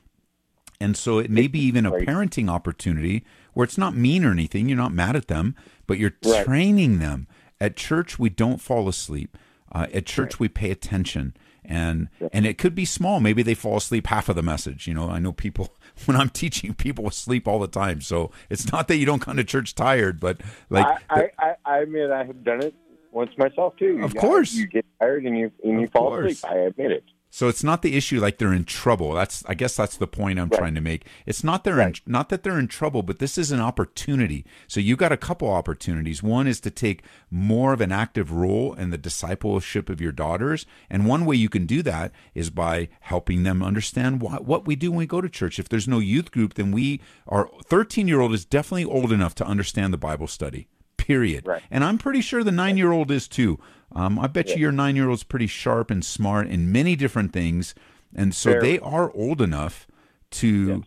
[0.82, 4.68] And so it may be even a parenting opportunity where it's not mean or anything.
[4.68, 5.56] You're not mad at them,
[5.88, 6.46] but you're Right.
[6.46, 7.28] training them.
[7.62, 9.38] At church, we don't fall asleep.
[9.72, 11.34] Uh, at church, we pay attention,
[11.68, 13.20] and and it could be small.
[13.20, 14.88] Maybe they fall asleep half of the message.
[14.88, 15.74] You know, I know people
[16.06, 18.02] when I'm teaching, people sleep all the time.
[18.02, 21.56] So it's not that you don't come to church tired, but like I, I, I,
[21.66, 22.74] I admit I have done it
[23.12, 24.02] once myself too.
[24.04, 24.54] Of You- course.
[24.54, 26.32] you get tired and you and you Of fall course.
[26.34, 26.52] asleep.
[26.52, 27.04] I admit it.
[27.36, 29.12] So it's not the issue like they're in trouble.
[29.12, 30.58] That's I guess that's the point I'm Right.
[30.58, 31.06] trying to make.
[31.26, 34.46] It's not they're in, not that they're in trouble, but this is an opportunity.
[34.70, 36.24] So you got a couple opportunities.
[36.24, 40.66] One is to take more of an active role in the discipleship of your daughters,
[40.90, 44.78] and one way you can do that is by helping them understand what what we
[44.78, 45.60] do when we go to church.
[45.60, 49.36] If there's no youth group, then we our 13 year old is definitely old enough
[49.36, 50.70] to understand the Bible study.
[51.06, 51.46] Period.
[51.46, 51.62] Right.
[51.70, 53.60] And I'm pretty sure the nine year old is too.
[53.92, 57.32] Um, I bet you your nine year old's pretty sharp and smart in many different
[57.32, 57.76] things.
[58.16, 58.62] And so Very.
[58.62, 59.88] they are old enough
[60.32, 60.84] to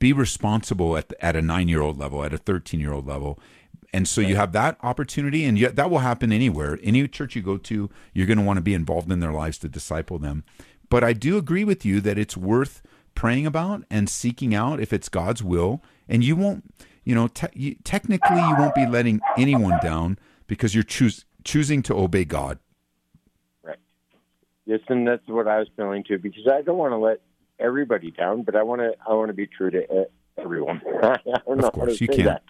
[0.00, 3.38] be responsible at, at a nine year old level, at a 13 year old level.
[3.92, 6.78] And so you have that opportunity, and yet that will happen anywhere.
[6.82, 9.56] Any church you go to, you're going to want to be involved in their lives
[9.58, 10.44] to disciple them.
[10.90, 12.82] But I do agree with you that it's worth
[13.14, 15.82] praying about and seeking out if it's God's will.
[16.08, 16.74] And you won't,
[17.08, 21.82] you know, te- you, technically you won't be letting anyone down because you're choos- choosing
[21.84, 22.58] to obey God.
[23.62, 23.78] Right.
[24.66, 26.18] Yes, and that's what I was feeling too.
[26.18, 27.22] Because I don't want to let
[27.58, 28.92] everybody down, but I want to.
[29.08, 30.82] I want to be true to everyone.
[31.02, 31.16] I
[31.46, 32.42] don't know how course, to you can't.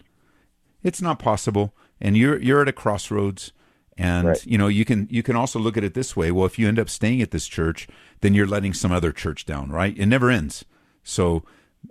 [0.83, 3.53] it's not possible and you're you're at a crossroads
[3.97, 4.45] and Right.
[4.47, 6.67] you know you can you can also look at it this way well if you
[6.69, 7.89] end up staying at this church
[8.21, 10.65] then you're letting some other church down right it never ends
[11.03, 11.43] so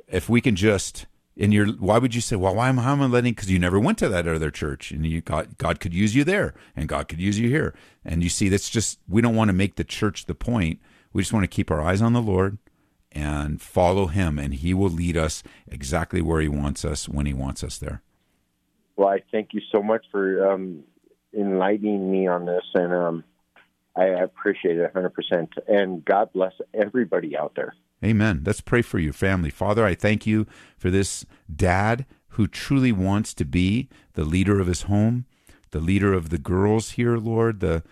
[0.07, 1.05] if we can just
[1.39, 3.97] and you're why would you say well why am, i letting because you never went
[3.97, 7.19] to that other church and you got god could use you there and god could
[7.19, 7.73] use you here
[8.03, 10.79] and you see that's just we don't want to make the church the point
[11.13, 12.57] we just want to keep our eyes on the lord
[13.11, 17.33] and follow him and he will lead us exactly where he wants us when he
[17.33, 18.01] wants us there
[18.95, 20.83] Well, I thank you so much for um,
[21.33, 23.23] enlightening me on this, and um,
[23.95, 25.47] I appreciate it 100%.
[25.67, 27.75] And God bless everybody out there.
[28.03, 28.43] Amen.
[28.45, 29.49] Let's pray for your family.
[29.49, 30.45] Father, I thank you
[30.77, 35.25] for this dad who truly wants to be the leader of his home,
[35.71, 37.83] the leader of the girls here, Lord, the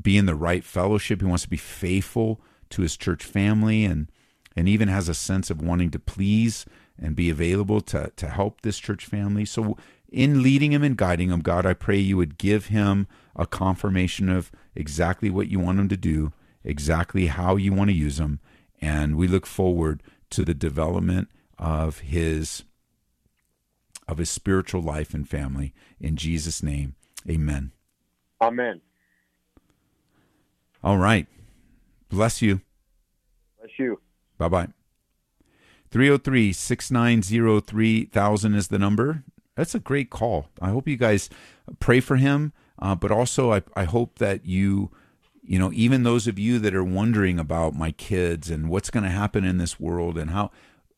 [0.00, 1.20] be in the right fellowship.
[1.20, 4.10] He wants to be faithful to his church family and
[4.56, 6.66] and even has a sense of wanting to please
[6.98, 9.44] and be available to to help this church family.
[9.44, 9.76] So
[10.10, 14.28] in leading him and guiding him, God, I pray you would give him a confirmation
[14.28, 16.32] of exactly what you want him to do,
[16.64, 18.40] exactly how you want to use him,
[18.82, 22.64] and we look forward to the development of his
[24.08, 26.96] of his spiritual life and family in Jesus name.
[27.30, 27.70] Amen.
[28.40, 28.80] Amen.
[30.82, 31.28] All right.
[32.10, 32.60] Bless you.
[33.60, 34.00] Bless you.
[34.36, 34.68] Bye bye.
[35.90, 39.22] 303 690 3000 is the number.
[39.54, 40.48] That's a great call.
[40.60, 41.28] I hope you guys
[41.78, 44.90] pray for him, uh, but also I, I hope that you,
[45.42, 49.04] you know, even those of you that are wondering about my kids and what's going
[49.04, 50.50] to happen in this world and how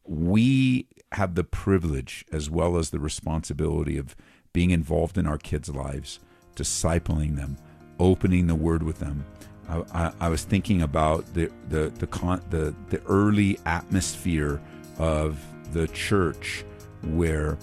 [0.04, 4.14] we have the privilege as well as the responsibility of
[4.52, 6.20] being involved in our kids' lives,
[6.56, 7.56] discipling them,
[7.98, 9.24] opening the Word with them.
[9.68, 14.60] I, I, I was thinking about the the the, con, the the early atmosphere
[14.98, 15.40] of
[15.72, 16.64] the church,
[17.02, 17.56] where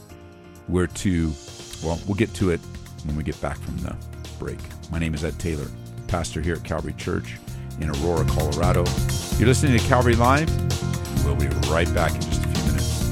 [0.67, 1.31] we're to.
[1.83, 2.59] Well, we'll get to it
[3.05, 3.95] when we get back from the
[4.39, 4.59] break.
[4.91, 5.67] My name is Ed Taylor,
[6.11, 7.37] pastor here at Calvary Church
[7.79, 8.83] in Aurora, Colorado.
[9.37, 10.49] You're listening to Calvary Live.
[11.23, 13.05] We'll be right back in just a few minutes.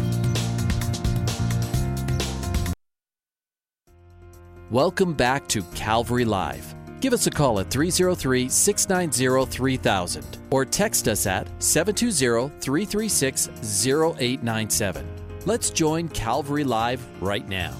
[4.69, 6.75] Welcome back to Calvary Live.
[6.99, 13.47] Give us a call at 303 690 3000 or text us at 720 336
[13.87, 15.07] 0897.
[15.45, 17.73] Let's join Calvary Live right now.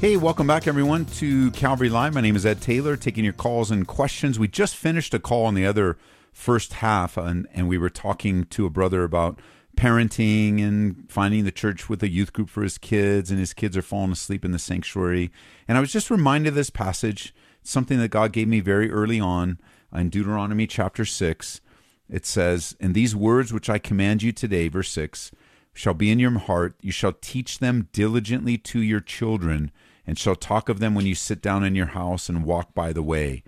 [0.00, 2.14] Hey, welcome back, everyone, to Calvary Live.
[2.14, 4.38] My name is Ed Taylor, taking your calls and questions.
[4.38, 5.98] We just finished a call on the other
[6.32, 9.40] first half, and, and we were talking to a brother about
[9.76, 13.76] parenting and finding the church with a youth group for his kids, and his kids
[13.76, 15.32] are falling asleep in the sanctuary.
[15.66, 17.34] And I was just reminded of this passage,
[17.64, 19.58] something that God gave me very early on
[19.92, 21.60] in Deuteronomy chapter 6.
[22.08, 25.32] It says, And these words which I command you today, verse 6,
[25.72, 26.76] shall be in your heart.
[26.82, 29.72] You shall teach them diligently to your children,
[30.08, 32.94] and shall talk of them when you sit down in your house and walk by
[32.94, 33.44] the way.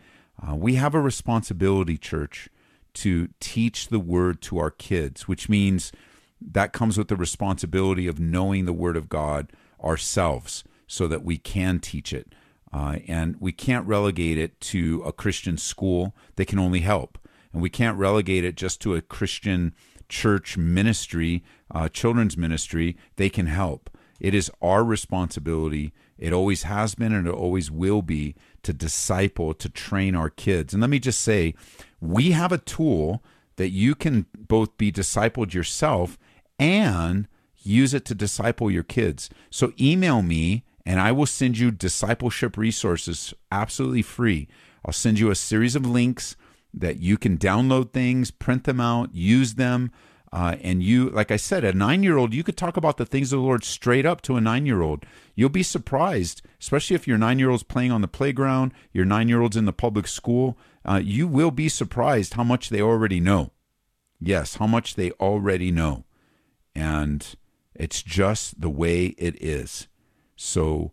[0.47, 2.51] Uh, we have a responsibility, church,
[2.93, 5.91] to teach the word to our kids, which means
[6.39, 9.51] that comes with the responsibility of knowing the word of God
[9.83, 10.63] ourselves.
[10.87, 12.35] so that we can teach it.
[12.73, 16.17] Uh, and we can't relegate it to a Christian school.
[16.35, 17.17] They can only help.
[17.53, 19.73] And we can't relegate it just to a Christian
[20.09, 22.97] church ministry, uh, children's ministry.
[23.15, 23.89] They can help.
[24.19, 25.93] It is our responsibility.
[26.21, 30.75] It always has been and it always will be to disciple, to train our kids.
[30.75, 31.55] And let me just say,
[32.01, 33.25] we have a tool
[33.57, 36.19] that you can both be discipled yourself
[36.59, 37.27] and
[37.63, 39.31] use it to disciple your kids.
[39.51, 44.47] So email me and I will send you discipleship resources absolutely free.
[44.85, 46.37] I'll send you a series of links
[46.73, 49.91] that you can download things, print them out, use them.
[50.33, 53.07] Uh, and you, like I said, a nine year old, you could talk about the
[53.07, 55.05] things of the Lord straight up to a nine year old.
[55.35, 59.29] You'll be surprised, especially if your nine year old's playing on the playground, your nine
[59.29, 60.57] year old's in the public school.
[60.85, 63.51] Uh, you will be surprised how much they already know.
[64.21, 66.05] Yes, how much they already know.
[66.75, 67.35] And
[67.75, 69.89] it's just the way it is.
[70.37, 70.93] So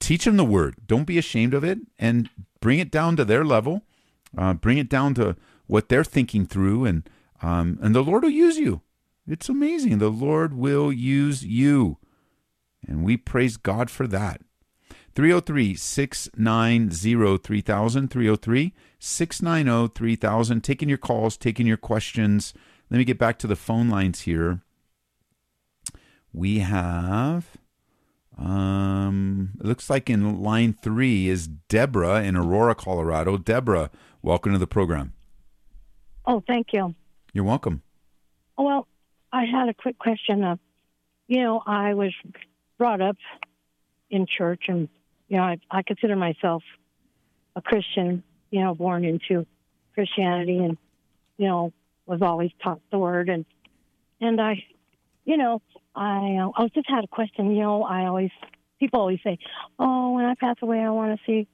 [0.00, 0.74] teach them the word.
[0.86, 2.28] Don't be ashamed of it and
[2.60, 3.82] bring it down to their level.
[4.36, 7.08] Uh, bring it down to what they're thinking through, and
[7.42, 8.82] um, and the Lord will use you.
[9.26, 9.98] It's amazing.
[9.98, 11.98] The Lord will use you.
[12.86, 14.40] And we praise God for that.
[15.14, 18.08] 303 690 3000.
[18.08, 20.64] 303 690 3000.
[20.64, 22.54] Taking your calls, taking your questions.
[22.90, 24.62] Let me get back to the phone lines here.
[26.32, 27.58] We have,
[28.38, 33.36] um, it looks like in line three is Deborah in Aurora, Colorado.
[33.36, 33.90] Deborah,
[34.22, 35.12] welcome to the program.
[36.24, 36.94] Oh, thank you.
[37.32, 37.82] You're welcome.
[38.58, 38.86] Well,
[39.32, 40.44] I had a quick question.
[40.44, 40.58] Of,
[41.26, 42.12] you know, I was
[42.78, 43.16] brought up
[44.10, 44.88] in church, and
[45.28, 46.62] you know, I, I consider myself
[47.56, 48.22] a Christian.
[48.50, 49.46] You know, born into
[49.94, 50.76] Christianity, and
[51.38, 51.72] you know,
[52.06, 53.46] was always taught the word, and
[54.20, 54.62] and I,
[55.24, 55.62] you know,
[55.94, 57.52] I uh, I just had a question.
[57.52, 58.30] You know, I always
[58.78, 59.38] people always say,
[59.78, 61.48] "Oh, when I pass away, I want to see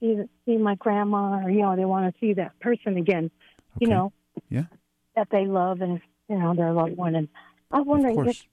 [0.00, 3.30] see see my grandma," or you know, they want to see that person again.
[3.76, 3.84] Okay.
[3.84, 4.12] You know,
[4.48, 4.64] Yeah.
[5.18, 7.14] That they love and you know their loved one.
[7.16, 7.28] And
[7.70, 8.46] I was wondering if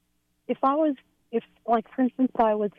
[0.48, 0.96] if I was
[1.32, 2.72] if like for instance I was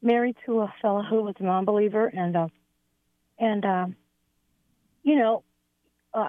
[0.00, 2.48] married to a fellow who was a non-believer and uh,
[3.38, 3.96] and um,
[5.02, 5.44] you know
[6.14, 6.28] uh,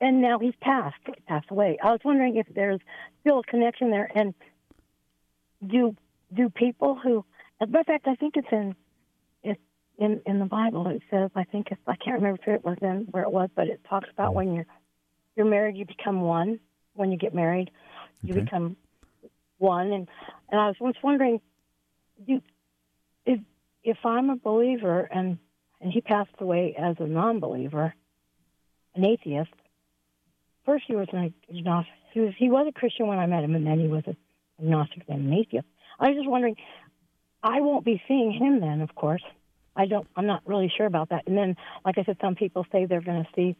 [0.00, 1.78] and now he's passed passed away.
[1.82, 2.80] I was wondering if there's
[3.20, 4.34] still a connection there and
[5.66, 5.96] do
[6.34, 7.24] do people who
[7.60, 8.76] as a matter of fact I think it's in
[9.42, 9.60] it's
[9.96, 12.76] in in the Bible it says I think it's I can't remember if it was
[12.82, 14.66] in where it was but it talks about when you're
[15.36, 16.60] you're married, you become one.
[16.94, 17.70] When you get married,
[18.22, 18.44] you Okay.
[18.44, 18.76] become
[19.58, 19.92] one.
[19.92, 20.08] And
[20.50, 21.40] and I was once wondering,
[22.26, 22.40] do,
[23.26, 23.40] if
[23.84, 25.38] if I'm a believer and
[25.80, 27.94] and he passed away as a non-believer,
[28.94, 29.50] an atheist.
[30.64, 31.92] First, he was an agnostic.
[32.12, 34.16] He was he was a Christian when I met him, and then he was an
[34.60, 35.66] agnostic, then an atheist.
[36.00, 36.56] I was just wondering.
[37.42, 39.22] I won't be seeing him then, of course.
[39.76, 40.08] I don't.
[40.16, 41.24] I'm not really sure about that.
[41.26, 43.54] And then, like I said, some people say they're going to see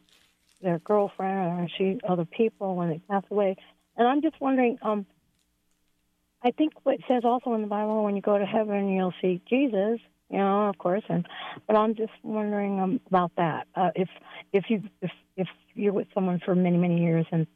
[0.61, 3.55] their girlfriend or see other people when they pass away.
[3.95, 5.05] And I'm just wondering, um,
[6.43, 9.13] I think what it says also in the Bible, when you go to heaven, you'll
[9.21, 11.03] see Jesus, you know, of course.
[11.09, 11.27] And
[11.65, 13.67] but I'm just wondering um, about that.
[13.75, 14.09] Uh, if
[14.53, 17.47] if you if if you're with someone for many many years and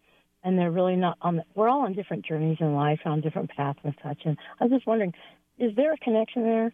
[0.44, 3.52] and they're really not on, the, we're all on different journeys in life, on different
[3.52, 4.22] paths and such.
[4.26, 5.14] And I was just wondering,
[5.60, 6.74] is there a connection there?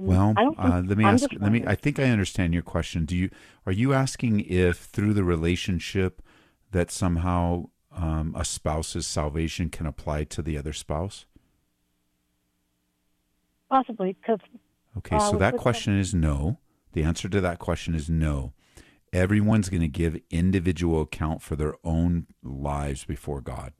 [0.00, 1.28] Well, uh, let me I'm ask.
[1.38, 1.64] Let me.
[1.66, 3.04] I think I understand your question.
[3.04, 3.30] Do you
[3.66, 6.22] are you asking if through the relationship
[6.70, 11.26] that somehow um, a spouse's salvation can apply to the other spouse?
[13.68, 14.38] Possibly, because
[14.98, 16.58] Okay, Uh, so that question is no.
[16.92, 18.52] The answer to that question is no.
[19.12, 23.72] Everyone's going to give individual account for their own lives before God.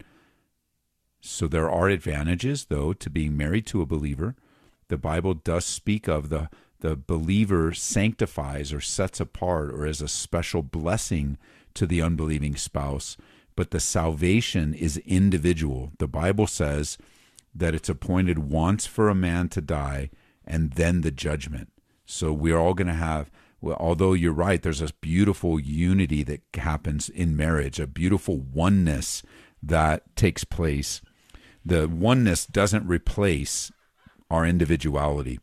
[1.21, 4.37] So there are advantages, though, to being married to a believer.
[4.88, 6.48] The Bible does speak of the
[6.81, 11.37] the believer sanctifies or sets apart or is a special blessing
[11.74, 13.16] to the unbelieving spouse,
[13.57, 15.90] but the salvation is individual.
[15.98, 16.96] The Bible says
[17.53, 20.11] that it's appointed once for a man to die
[20.44, 21.72] and then the judgment.
[22.07, 23.29] So we're all going to have
[23.61, 29.22] well, although you're right, there's a beautiful unity that happens in marriage, a beautiful oneness
[29.62, 31.01] that takes place.
[31.64, 33.72] The oneness doesn't replace
[34.31, 35.41] our individuality.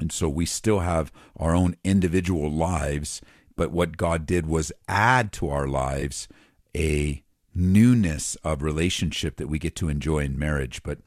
[0.00, 3.20] And so we still have our own individual lives,
[3.56, 6.28] but what God did was add to our lives
[6.76, 7.22] a
[7.54, 10.82] newness of relationship that we get to enjoy in marriage.
[10.82, 10.98] But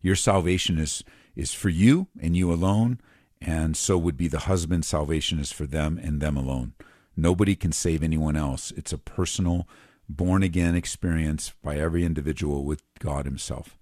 [0.00, 1.02] your salvation is
[1.36, 3.00] is for you and you alone,
[3.40, 6.74] and so would be the husband's salvation is for them and them alone.
[7.16, 8.72] Nobody can save anyone else.
[8.76, 9.68] It's a personal,
[10.08, 13.76] born again experience by every individual with God Himself.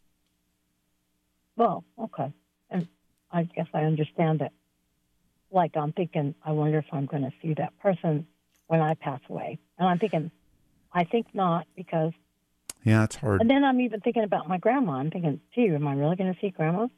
[1.57, 2.33] Well, okay.
[2.71, 2.89] And
[3.31, 4.53] I guess I understand it.
[5.51, 8.27] Like, I'm thinking, I wonder if I'm going to see that person
[8.69, 9.59] when I pass away.
[9.79, 10.31] And I'm thinking,
[10.93, 12.13] I think not, because.
[12.85, 13.41] Yeah, it's hard.
[13.41, 14.93] And then I'm even thinking about my grandma.
[14.93, 16.89] I'm thinking, gee, am I really going to see grandma?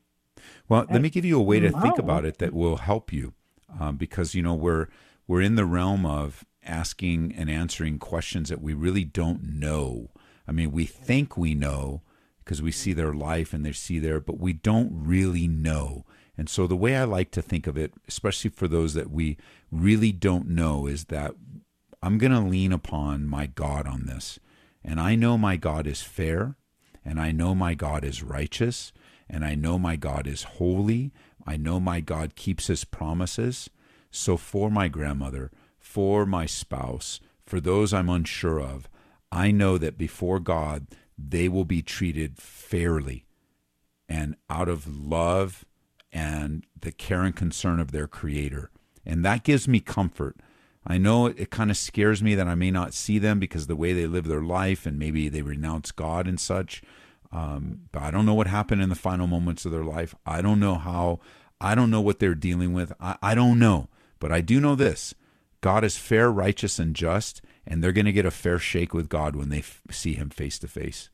[0.68, 3.34] Well, let me give you a way to think about it that will help you,
[3.78, 4.88] um, because you know we're
[5.26, 10.11] we're in the realm of asking and answering questions that we really don't know.
[10.46, 12.02] I mean, we think we know
[12.45, 16.05] because we see their life and they see their, but we don't really know.
[16.36, 19.36] And so the way I like to think of it, especially for those that we
[19.70, 21.34] really don't know, is that
[22.03, 24.38] I'm going to lean upon my God on this.
[24.84, 26.57] And I know my God is fair,
[27.05, 28.92] and I know my God is righteous,
[29.28, 31.12] and I know my God is holy.
[31.47, 33.70] I know my God keeps his promises.
[34.11, 38.88] So for my grandmother, for my spouse, for those I'm unsure of,
[39.32, 40.86] I know that before God,
[41.17, 43.27] they will be treated fairly
[44.09, 45.65] and out of love
[46.12, 48.71] and the care and concern of their creator.
[49.05, 50.37] And that gives me comfort.
[50.87, 53.67] I know it, it kind of scares me that I may not see them because
[53.67, 56.83] the way they live their life and maybe they renounce God and such.
[57.33, 60.15] Um, but I don't know what happened in the final moments of their life.
[60.25, 61.21] I don't know how,
[61.61, 62.93] I don't know what they're dealing with.
[63.01, 63.89] I, I don't know.
[64.21, 65.15] But I do know this
[65.65, 69.09] God is fair, righteous, and just, and they're going to get a fair shake with
[69.09, 71.09] God when they f- see him face to face.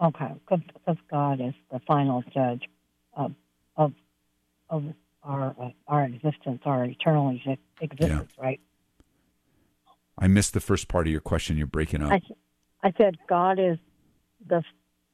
[0.00, 2.62] Okay, because God is the final judge
[3.14, 3.34] of
[3.76, 3.94] of
[4.70, 4.84] of
[5.24, 8.60] our uh, our existence, our eternal exi- existence, right?
[10.16, 11.56] I missed the first part of your question.
[11.56, 12.12] You're breaking up.
[12.12, 12.20] I,
[12.84, 13.78] I said God is
[14.48, 14.62] the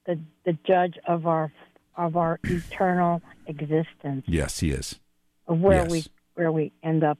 [0.04, 1.50] the the judge of our
[1.96, 5.00] of our eternal existence, yes, he is.
[5.48, 5.90] of where Yes.
[5.90, 6.04] we
[6.34, 7.16] where we end up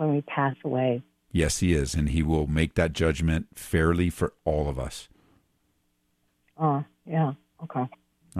[0.00, 1.02] when we pass away.
[1.30, 1.94] Yes, he is.
[1.94, 5.08] And he will make that judgment fairly for all of us.
[6.56, 7.32] Oh, yeah,
[7.62, 7.80] okay.
[7.80, 7.88] All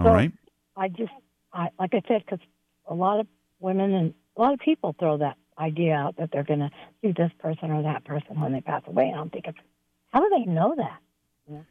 [0.03, 0.31] So- right.
[0.75, 1.11] I just,
[1.53, 2.39] I like I said, because
[2.87, 3.27] a lot of
[3.59, 7.11] women and a lot of people throw that idea out that they're going to see
[7.11, 9.09] this person or that person when they pass away.
[9.09, 9.53] And I'm thinking,
[10.09, 10.99] how do they know that?
[11.47, 11.65] You know?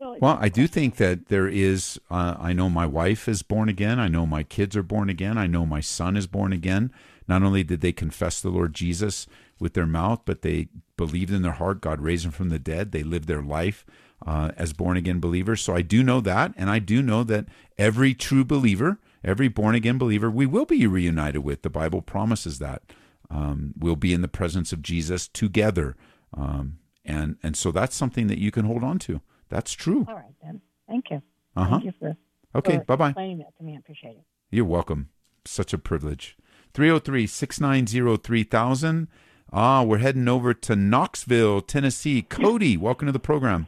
[0.00, 2.00] So Well, I do think that there is.
[2.10, 4.00] Uh, I know my wife is born again.
[4.00, 5.38] I know my kids are born again.
[5.38, 6.90] I know my son is born again.
[7.28, 9.26] Not only did they confess the Lord Jesus
[9.60, 12.92] with their mouth, but they believed in their heart God raised him from the dead.
[12.92, 13.84] They lived their life
[14.26, 15.60] uh, as born again believers.
[15.60, 19.74] So I do know that, and I do know that every true believer, every born
[19.74, 21.62] again believer, we will be reunited with.
[21.62, 22.82] The Bible promises that
[23.30, 25.96] um, we'll be in the presence of Jesus together,
[26.34, 29.20] um, and and so that's something that you can hold on to.
[29.50, 30.06] That's true.
[30.08, 30.60] all right then.
[30.88, 31.22] Thank you.
[31.56, 31.70] Uh huh.
[31.78, 32.16] Thank you for,
[32.54, 33.08] Okay, for bye bye.
[33.10, 33.74] explaining that to me.
[33.74, 34.24] I appreciate it.
[34.50, 35.10] You're welcome.
[35.44, 36.36] Such a privilege.
[36.78, 39.08] 303 690 3000.
[39.52, 42.22] Ah, we're heading over to Knoxville, Tennessee.
[42.22, 43.66] Cody, welcome to the program.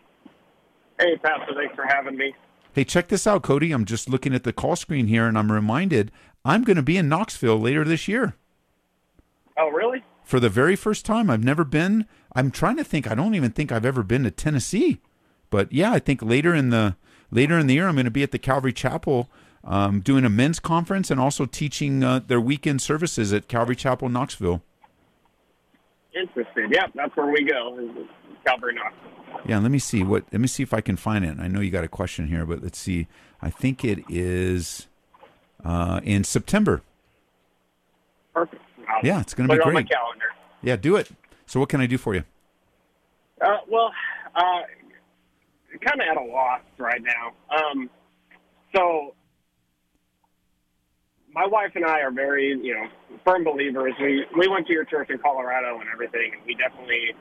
[1.00, 2.32] Hey, Pastor, thanks for having me.
[2.72, 3.72] Hey, check this out, Cody.
[3.72, 6.12] I'm just looking at the call screen here and I'm reminded
[6.44, 8.36] I'm going to be in Knoxville later this year.
[9.58, 10.04] Oh, really?
[10.22, 12.06] For the very first time, I've never been.
[12.36, 13.10] I'm trying to think.
[13.10, 15.00] I don't even think I've ever been to Tennessee.
[15.50, 16.94] But yeah, I think later in the
[17.32, 19.28] later in the year, I'm going to be at the Calvary Chapel
[19.64, 24.08] um, doing a men's conference and also teaching uh, their weekend services at Calvary Chapel,
[24.08, 24.62] Knoxville.
[26.14, 26.70] Interested.
[26.72, 27.88] Yep, that's where we go.
[28.46, 29.42] Calvary Knoxville.
[29.46, 30.24] Yeah, let me see what.
[30.32, 31.38] Let me see if I can find it.
[31.38, 33.06] I know you got a question here, but let's see.
[33.40, 34.88] I think it is
[35.64, 36.82] uh, in September.
[38.34, 38.62] Perfect.
[38.88, 39.92] I'll Yeah, it's gonna put be it on my great.
[39.92, 40.24] calendar.
[40.62, 41.10] Yeah, do it.
[41.46, 42.24] So, what can I do for you?
[43.40, 43.92] Uh, well,
[44.34, 44.40] uh,
[45.80, 47.32] kind of at a loss right now.
[47.56, 47.88] Um,
[48.74, 49.14] so,
[51.34, 52.86] my wife and I are very, you know,
[53.24, 53.94] firm believers.
[54.00, 57.14] We we went to your church in Colorado and everything, and we definitely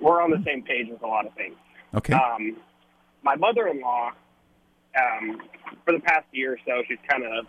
[0.00, 1.56] we're on the same page with a lot of things.
[1.94, 2.12] Okay.
[2.12, 2.56] Um,
[3.22, 4.12] my mother-in-law,
[4.98, 5.40] um,
[5.84, 7.46] for the past year or so, she's kind of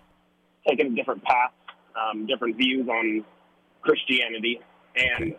[0.68, 1.52] taken a different path,
[1.96, 3.26] um, different views on
[3.82, 4.62] Christianity,
[4.96, 5.36] and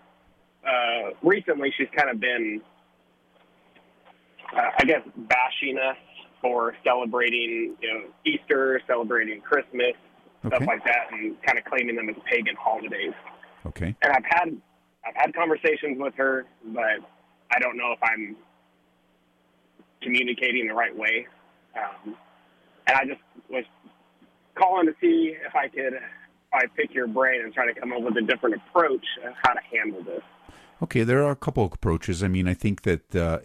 [0.67, 2.61] uh, recently she's kind of been,
[4.55, 5.97] uh, I guess, bashing us
[6.43, 9.95] for celebrating, you know, Easter, celebrating Christmas,
[10.49, 13.13] stuff like that, and kind of claiming them as pagan holidays
[13.67, 13.95] Okay.
[14.03, 14.57] and I've had
[15.07, 16.99] I've had conversations with her, but
[17.53, 18.37] I don't know if I'm
[20.03, 21.27] communicating the right way.
[21.77, 22.17] Um,
[22.89, 23.65] and I just was
[24.57, 27.93] calling to see if I could if I pick your brain and try to come
[27.93, 30.23] up with a different approach of how to handle this.
[30.83, 32.23] Okay, there are a couple of approaches.
[32.23, 33.39] I mean, I think that uh,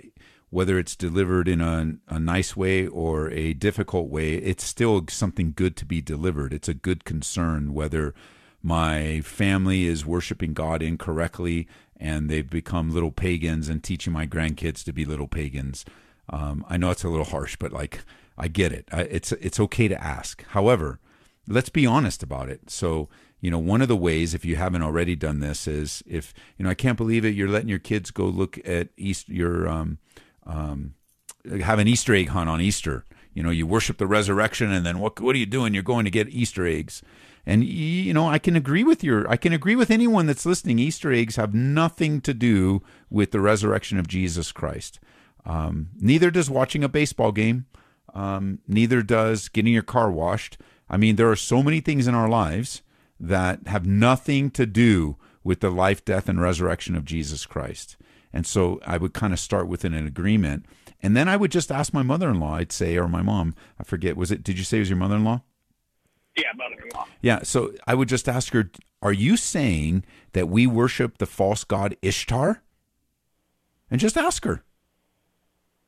[0.52, 5.54] whether it's delivered in a, a nice way or a difficult way, it's still something
[5.56, 6.54] good to be delivered.
[6.54, 8.14] It's a good concern whether
[8.62, 14.84] my family is worshiping God incorrectly and they've become little pagans and teaching my grandkids
[14.84, 15.86] to be little pagans.
[16.30, 18.04] Um, I know it's a little harsh, but like
[18.38, 18.90] I get it.
[18.92, 20.44] I, it's it's okay to ask.
[20.48, 21.00] However,
[21.48, 22.70] let's be honest about it.
[22.70, 23.08] So,
[23.40, 26.64] you know, one of the ways, if you haven't already done this, is if you
[26.64, 27.36] know, I can't believe it.
[27.36, 29.98] You're letting your kids go look at East your um,
[30.46, 30.96] um,
[31.62, 33.06] have an Easter egg hunt on Easter.
[33.34, 35.20] You know, you worship the resurrection, and then what?
[35.20, 35.74] What are you doing?
[35.74, 37.02] You're going to get Easter eggs.
[37.46, 39.30] And you know, I can agree with your.
[39.30, 40.80] I can agree with anyone that's listening.
[40.80, 45.00] Easter eggs have nothing to do with the resurrection of Jesus Christ.
[45.46, 47.66] Um, neither does watching a baseball game.
[48.14, 50.58] Um, neither does getting your car washed.
[50.90, 52.82] I mean, there are so many things in our lives
[53.20, 57.96] that have nothing to do with the life, death, and resurrection of Jesus Christ.
[58.34, 60.66] And so I would kind of start with an agreement.
[61.02, 63.56] And then I would just ask my mother in law, I'd say, or my mom,
[63.80, 65.42] I forget, was it, did you say it was your mother in law?
[66.38, 67.08] Yeah, mother-in-law.
[67.22, 68.72] Yeah, so I would just ask her,
[69.02, 72.62] are you saying that we worship the false god Ishtar?
[73.90, 74.64] And just ask her.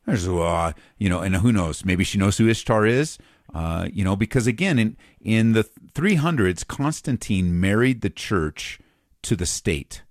[0.05, 1.85] There's, uh, you know, and who knows?
[1.85, 3.17] Maybe she knows who Ishtar is.
[3.53, 5.63] Uh, you know, because again, in in the
[5.93, 8.79] 300s, Constantine married the church
[9.21, 10.01] to the state,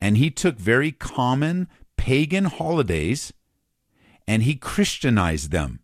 [0.00, 3.32] and he took very common pagan holidays,
[4.26, 5.80] and he Christianized them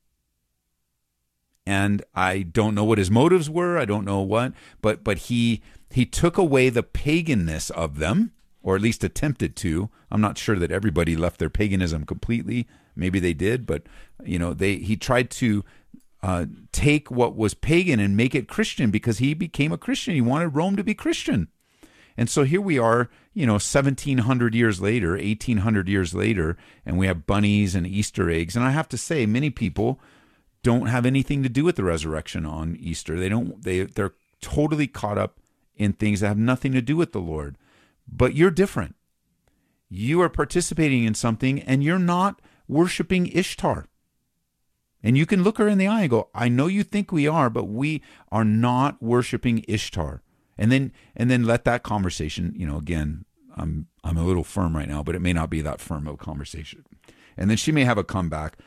[1.67, 3.77] and I don't know what his motives were.
[3.77, 8.77] I don't know what, but but he he took away the paganness of them, or
[8.77, 9.91] at least attempted to.
[10.11, 12.69] I'm not sure that everybody left their paganism completely.
[12.95, 13.83] Maybe they did, but
[14.25, 15.65] you know, they he tried to
[16.23, 20.15] uh, take what was pagan and make it Christian because he became a Christian.
[20.15, 21.49] He wanted Rome to be Christian.
[22.17, 26.57] And so here we are, you know, 1700 years later, 1800 years later,
[26.87, 28.57] and we have bunnies and Easter eggs.
[28.57, 30.01] And I have to say, many people
[30.63, 33.21] don't have anything to do with the resurrection on Easter.
[33.21, 35.39] They don't they they're totally caught up
[35.77, 37.59] in things that have nothing to do with the Lord.
[38.09, 38.97] But you're different.
[39.91, 43.87] You are participating in something and you're not worshiping Ishtar.
[45.03, 47.29] And you can look her in the eye and go, "I know you think we
[47.29, 50.23] are, but we are not worshiping Ishtar."
[50.57, 53.26] And then and then let that conversation, you know, again,
[53.57, 56.15] I'm I'm a little firm right now, but it may not be that firm of
[56.15, 56.85] a conversation.
[57.37, 58.59] And then she may have a comeback.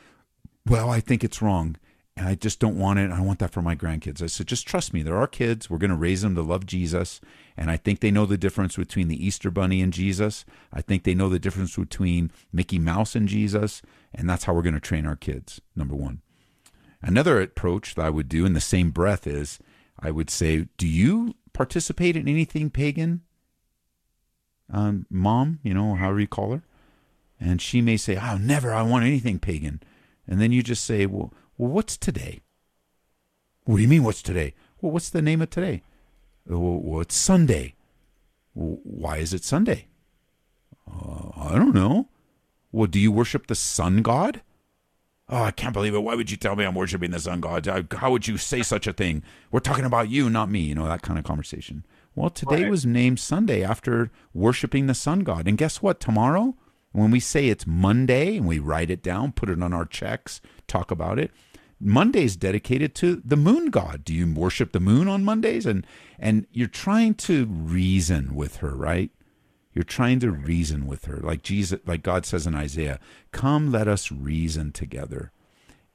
[0.66, 1.78] Well, I think it's wrong
[2.20, 3.12] and I just don't want it.
[3.12, 4.22] I want that for my grandkids.
[4.22, 5.02] I said, just trust me.
[5.02, 5.70] They're our kids.
[5.70, 7.22] We're going to raise them to love Jesus.
[7.56, 10.44] And I think they know the difference between the Easter Bunny and Jesus.
[10.74, 13.82] I think they know the difference between Mickey Mouse and Jesus.
[14.14, 16.22] And that's how we're going to train our kids, number one.
[17.02, 19.58] Another approach that I would do in the same breath is
[19.98, 23.22] I would say, Do you participate in anything pagan?
[24.72, 26.64] Um, mom, you know, however you call her.
[27.40, 28.74] And she may say, Oh, never.
[28.74, 29.82] I want anything pagan.
[30.28, 32.42] And then you just say, Well, well, what's today?
[33.66, 34.54] What do you mean, what's today?
[34.82, 35.84] Well, what's the name of today?
[36.46, 37.76] Well, it's Sunday.
[38.56, 39.88] Well, why is it Sunday?
[40.90, 42.10] Uh, I don't know.
[42.72, 44.42] Well, do you worship the sun god?
[45.28, 46.00] Oh, I can't believe it.
[46.00, 47.68] Why would you tell me I'm worshiping the sun god?
[47.94, 49.22] How would you say such a thing?
[49.52, 50.62] We're talking about you, not me.
[50.62, 51.86] You know, that kind of conversation.
[52.16, 52.72] Well, today right.
[52.72, 55.48] was named Sunday after worshiping the sun god.
[55.48, 56.00] And guess what?
[56.00, 56.56] Tomorrow,
[56.92, 60.42] when we say it's Monday and we write it down, put it on our checks,
[60.68, 61.32] talk about it,
[61.80, 64.04] Monday's dedicated to the moon god.
[64.04, 65.66] Do you worship the moon on Mondays?
[65.66, 65.86] And
[66.18, 69.12] and you're trying to reason with her, right?
[69.74, 73.00] You're trying to reason with her, like Jesus, like God says in Isaiah,
[73.32, 75.32] "Come, let us reason together."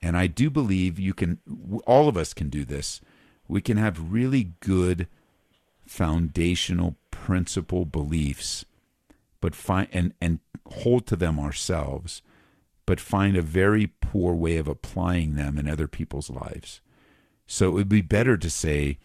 [0.00, 1.38] And I do believe you can.
[1.86, 3.00] All of us can do this.
[3.46, 5.06] We can have really good
[5.86, 8.64] foundational principle beliefs,
[9.40, 12.22] but find and and hold to them ourselves
[12.86, 16.80] but find a very poor way of applying them in other people's lives.
[17.46, 18.98] So it would be better to say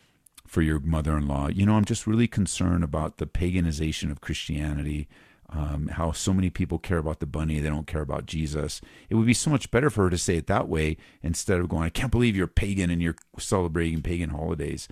[0.46, 4.22] for your mother in law, you know, I'm just really concerned about the paganization of
[4.22, 5.08] Christianity,
[5.50, 8.82] um, how so many people care about the bunny, they don't care about Jesus.
[9.10, 11.70] It would be so much better for her to say it that way instead of
[11.70, 14.88] going, I can't believe you're pagan and you're celebrating pagan holidays.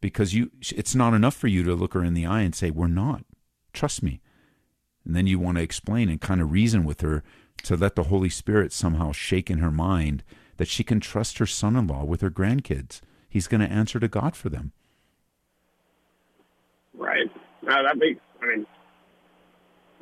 [0.00, 2.70] Because you, it's not enough for you to look her in the eye and say,
[2.70, 3.24] We're not.
[3.72, 4.20] Trust me.
[5.04, 7.22] And then you want to explain and kind of reason with her
[7.62, 10.24] to let the Holy Spirit somehow shake in her mind
[10.56, 13.00] that she can trust her son in law with her grandkids.
[13.28, 14.72] He's going to answer to God for them.
[16.94, 17.30] Right.
[17.62, 18.66] Now that makes, I mean,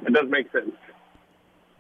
[0.07, 0.71] it does make sense.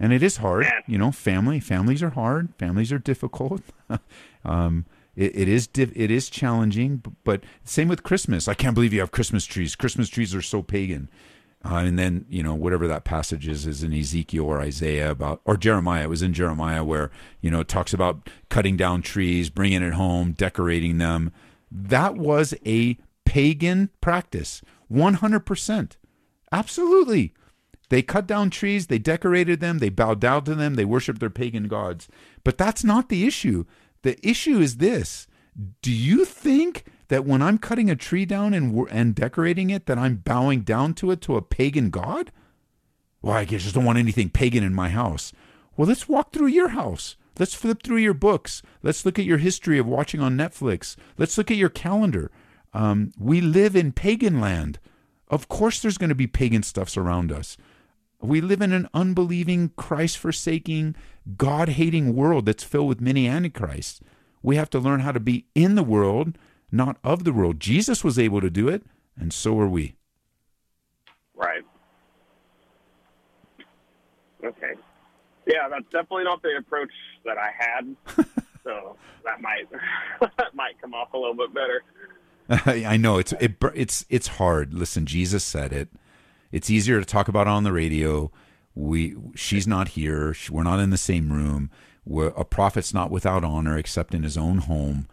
[0.00, 0.80] And it is hard, yeah.
[0.86, 1.12] you know.
[1.12, 2.52] Family, families are hard.
[2.58, 3.62] Families are difficult.
[4.44, 4.86] um,
[5.16, 8.48] it, it is it is challenging, but same with Christmas.
[8.48, 9.76] I can't believe you have Christmas trees.
[9.76, 11.08] Christmas trees are so pagan.
[11.66, 15.40] Uh, and then you know whatever that passage is is in Ezekiel or Isaiah about
[15.46, 16.04] or Jeremiah.
[16.04, 17.10] It was in Jeremiah where
[17.40, 21.32] you know it talks about cutting down trees, bringing it home, decorating them.
[21.70, 25.96] That was a pagan practice, one hundred percent,
[26.52, 27.32] absolutely.
[27.88, 31.30] They cut down trees, they decorated them, they bowed down to them, they worshipped their
[31.30, 32.08] pagan gods.
[32.42, 33.64] But that's not the issue.
[34.04, 35.26] The issue is this
[35.80, 39.98] Do you think that when I'm cutting a tree down and, and decorating it, that
[39.98, 42.30] I'm bowing down to it to a pagan god?
[43.22, 45.32] Well, I just don't want anything pagan in my house.
[45.76, 47.16] Well, let's walk through your house.
[47.38, 48.60] Let's flip through your books.
[48.82, 50.96] Let's look at your history of watching on Netflix.
[51.16, 52.30] Let's look at your calendar.
[52.74, 54.78] Um, we live in pagan land.
[55.28, 57.56] Of course, there's going to be pagan stuffs around us.
[58.24, 60.96] We live in an unbelieving, Christ forsaking,
[61.36, 64.00] God hating world that's filled with many antichrists.
[64.42, 66.38] We have to learn how to be in the world,
[66.72, 67.60] not of the world.
[67.60, 68.82] Jesus was able to do it,
[69.16, 69.94] and so are we.
[71.34, 71.64] Right.
[74.42, 74.74] Okay.
[75.46, 76.92] Yeah, that's definitely not the approach
[77.24, 77.96] that I had.
[78.64, 79.68] so that might
[80.38, 81.82] that might come off a little bit better.
[82.88, 84.74] I know it's it, it's it's hard.
[84.74, 85.88] Listen, Jesus said it.
[86.54, 88.30] It's easier to talk about on the radio.
[88.76, 90.36] We she's not here.
[90.48, 91.68] We're not in the same room.
[92.04, 95.08] We're, a prophet's not without honor except in his own home,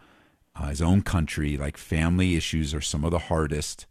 [0.54, 1.56] uh, his own country.
[1.56, 3.86] Like family issues are some of the hardest,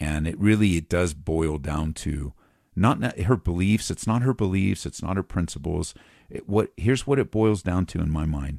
[0.00, 2.32] and it really it does boil down to
[2.74, 3.88] not her beliefs.
[3.88, 4.84] It's not her beliefs.
[4.84, 5.94] It's not her principles.
[6.28, 8.58] It, what here's what it boils down to in my mind: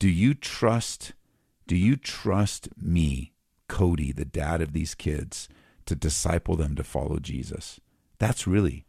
[0.00, 1.12] Do you trust?
[1.68, 3.34] Do you trust me,
[3.68, 5.48] Cody, the dad of these kids,
[5.86, 7.80] to disciple them to follow Jesus?
[8.18, 8.84] That's really,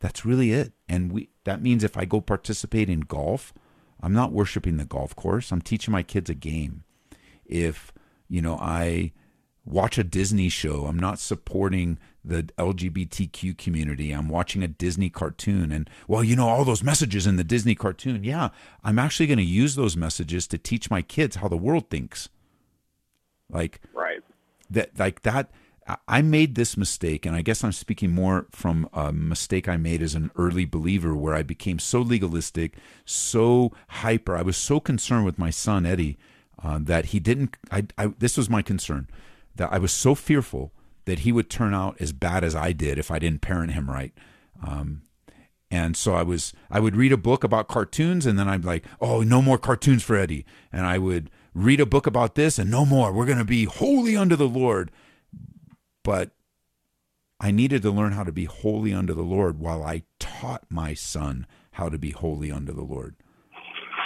[0.00, 0.72] that's really it.
[0.88, 3.52] And we that means if I go participate in golf,
[4.00, 5.52] I'm not worshiping the golf course.
[5.52, 6.84] I'm teaching my kids a game.
[7.46, 7.92] If
[8.28, 9.12] you know I
[9.64, 10.86] watch a Disney show.
[10.86, 14.12] I'm not supporting the LGBTQ community.
[14.12, 15.72] I'm watching a Disney cartoon.
[15.72, 18.24] And, well, you know, all those messages in the Disney cartoon.
[18.24, 18.50] Yeah,
[18.82, 22.28] I'm actually going to use those messages to teach my kids how the world thinks.
[23.50, 24.20] Like, right.
[24.70, 25.50] That, like that.
[26.08, 30.00] I made this mistake, and I guess I'm speaking more from a mistake I made
[30.00, 34.34] as an early believer where I became so legalistic, so hyper.
[34.36, 36.16] I was so concerned with my son, Eddie,
[36.62, 37.56] uh, that he didn't.
[37.70, 39.08] I, I, this was my concern
[39.56, 40.72] that I was so fearful
[41.04, 43.90] that he would turn out as bad as I did if I didn't parent him
[43.90, 44.12] right.
[44.66, 45.02] Um,
[45.70, 48.84] and so I was, I would read a book about cartoons, and then I'd like,
[49.00, 50.46] oh, no more cartoons for Eddie.
[50.72, 53.12] And I would read a book about this, and no more.
[53.12, 54.90] We're going to be holy under the Lord.
[56.04, 56.30] But
[57.40, 60.94] I needed to learn how to be holy under the Lord while I taught my
[60.94, 63.16] son how to be holy under the Lord.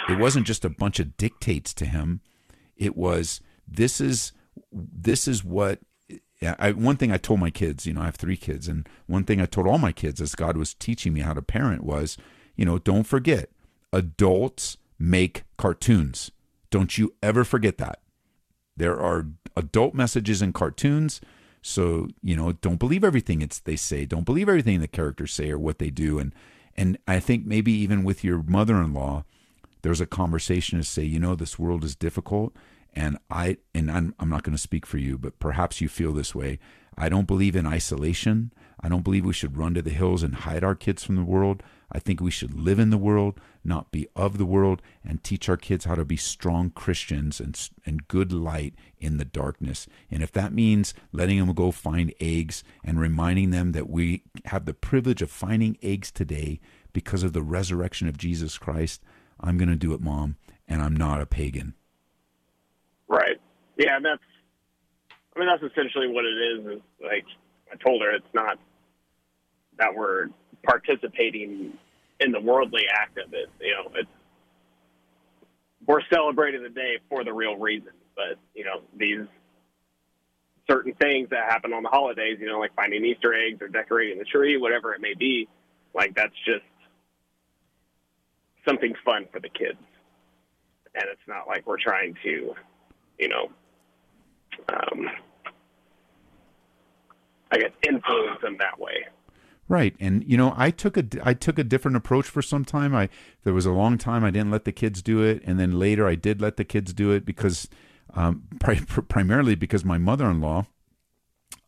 [0.09, 2.21] It wasn't just a bunch of dictates to him.
[2.75, 4.31] It was this is
[4.71, 5.79] this is what
[6.41, 9.25] I, one thing I told my kids, you know, I have three kids, and one
[9.25, 12.17] thing I told all my kids as God was teaching me how to parent was,
[12.55, 13.49] you know, don't forget,
[13.91, 16.31] adults make cartoons.
[16.69, 17.99] Don't you ever forget that.
[18.77, 19.27] There are
[19.57, 21.19] adult messages in cartoons.
[21.61, 24.05] So, you know, don't believe everything it's they say.
[24.05, 26.19] Don't believe everything the characters say or what they do.
[26.19, 26.33] And
[26.75, 29.25] and I think maybe even with your mother in law,
[29.81, 32.53] there's a conversation to say, you know, this world is difficult
[32.93, 36.11] and I and I'm, I'm not going to speak for you, but perhaps you feel
[36.11, 36.59] this way.
[36.97, 38.51] I don't believe in isolation.
[38.81, 41.23] I don't believe we should run to the hills and hide our kids from the
[41.23, 41.63] world.
[41.91, 45.49] I think we should live in the world, not be of the world, and teach
[45.49, 49.87] our kids how to be strong Christians and and good light in the darkness.
[50.11, 54.65] And if that means letting them go find eggs and reminding them that we have
[54.65, 56.59] the privilege of finding eggs today
[56.93, 59.01] because of the resurrection of Jesus Christ,
[59.39, 60.37] I'm going to do it, mom,
[60.67, 61.73] and I'm not a pagan.
[63.07, 63.39] Right.
[63.77, 64.21] Yeah, that's.
[65.35, 66.77] I mean, that's essentially what it is.
[66.77, 67.25] Is like
[67.71, 68.59] I told her, it's not
[69.77, 70.27] that we're
[70.63, 71.77] participating
[72.19, 73.49] in the worldly act of it.
[73.59, 74.09] You know, it's
[75.85, 77.93] we're celebrating the day for the real reason.
[78.15, 79.25] But you know, these
[80.69, 84.19] certain things that happen on the holidays, you know, like finding Easter eggs or decorating
[84.19, 85.47] the tree, whatever it may be,
[85.95, 86.65] like that's just
[88.67, 89.79] something fun for the kids.
[90.93, 92.55] And it's not like we're trying to
[93.19, 93.51] you know,
[94.73, 95.09] um,
[97.51, 99.05] I guess influence them that way.
[99.69, 102.95] Right, and you know, I took a I took a different approach for some time.
[102.95, 103.07] I
[103.43, 106.07] there was a long time I didn't let the kids do it, and then later
[106.07, 107.69] I did let the kids do it because,
[108.15, 110.65] um, pri- primarily because my mother-in-law,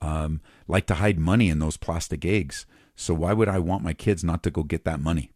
[0.01, 2.65] um, liked to hide money in those plastic eggs.
[2.95, 5.31] So why would I want my kids not to go get that money?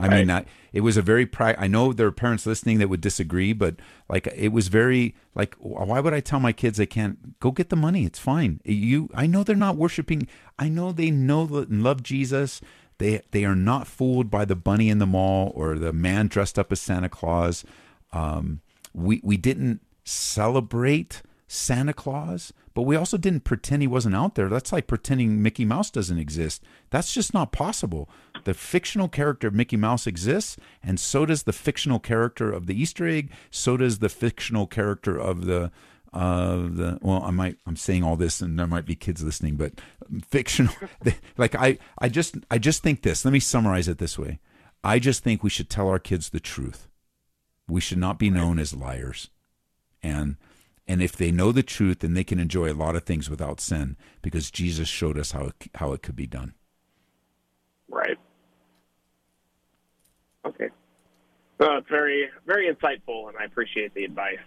[0.00, 2.88] I mean, I, it was a very pri- I know there are parents listening that
[2.88, 3.76] would disagree, but
[4.08, 7.68] like it was very like why would I tell my kids they can't go get
[7.70, 8.04] the money?
[8.04, 8.60] It's fine.
[8.64, 10.28] You I know they're not worshiping.
[10.58, 12.60] I know they know and love Jesus.
[12.98, 16.58] They they are not fooled by the bunny in the mall or the man dressed
[16.58, 17.64] up as Santa Claus.
[18.12, 18.60] Um,
[18.92, 24.48] we we didn't celebrate Santa Claus, but we also didn't pretend he wasn't out there.
[24.48, 26.62] That's like pretending Mickey Mouse doesn't exist.
[26.90, 28.08] That's just not possible.
[28.44, 32.80] The fictional character of Mickey Mouse exists, and so does the fictional character of the
[32.80, 33.32] Easter egg.
[33.50, 35.70] So does the fictional character of the
[36.12, 39.54] of the well i might i'm saying all this and there might be kids listening
[39.54, 39.72] but
[40.26, 40.74] fictional
[41.38, 44.40] like i i just i just think this let me summarize it this way
[44.82, 46.88] i just think we should tell our kids the truth
[47.68, 49.30] we should not be known as liars
[50.02, 50.36] and
[50.90, 53.60] and if they know the truth then they can enjoy a lot of things without
[53.60, 56.54] sin because jesus showed us how it, how it could be done
[57.90, 58.16] Right.
[60.46, 60.68] Okay.
[61.58, 64.38] Well, it's very, very insightful, and I appreciate the advice.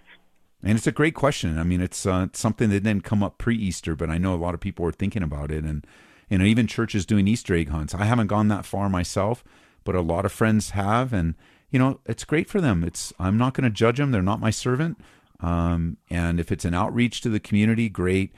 [0.64, 1.60] And it's a great question.
[1.60, 4.54] I mean, it's uh, something that didn't come up pre-Easter, but I know a lot
[4.54, 5.86] of people are thinking about it, and
[6.30, 7.94] you know, even churches doing Easter egg hunts.
[7.94, 9.44] I haven't gone that far myself,
[9.84, 11.36] but a lot of friends have, and
[11.70, 12.84] you know, it's great for them.
[12.84, 14.98] It's I'm not going to judge them; they're not my servant.
[15.44, 18.34] Um, and if it's an outreach to the community, great.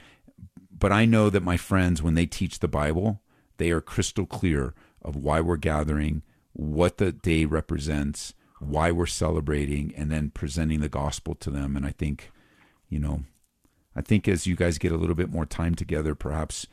[0.76, 3.22] But I know that my friends, when they teach the Bible,
[3.56, 9.94] they are crystal clear of why we're gathering, what the day represents, why we're celebrating,
[9.96, 11.76] and then presenting the gospel to them.
[11.76, 12.32] And I think,
[12.88, 13.22] you know,
[13.94, 16.66] I think as you guys get a little bit more time together, perhaps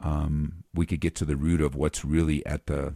[0.00, 2.94] um, we could get to the root of what's really at the,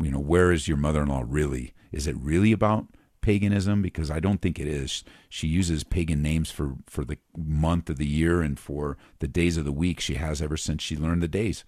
[0.00, 1.74] you know, where is your mother in law really?
[1.90, 2.86] Is it really about
[3.22, 3.80] paganism?
[3.80, 5.02] Because I don't think it is.
[5.28, 9.56] She uses pagan names for, for the month of the year and for the days
[9.56, 11.64] of the week she has ever since she learned the days.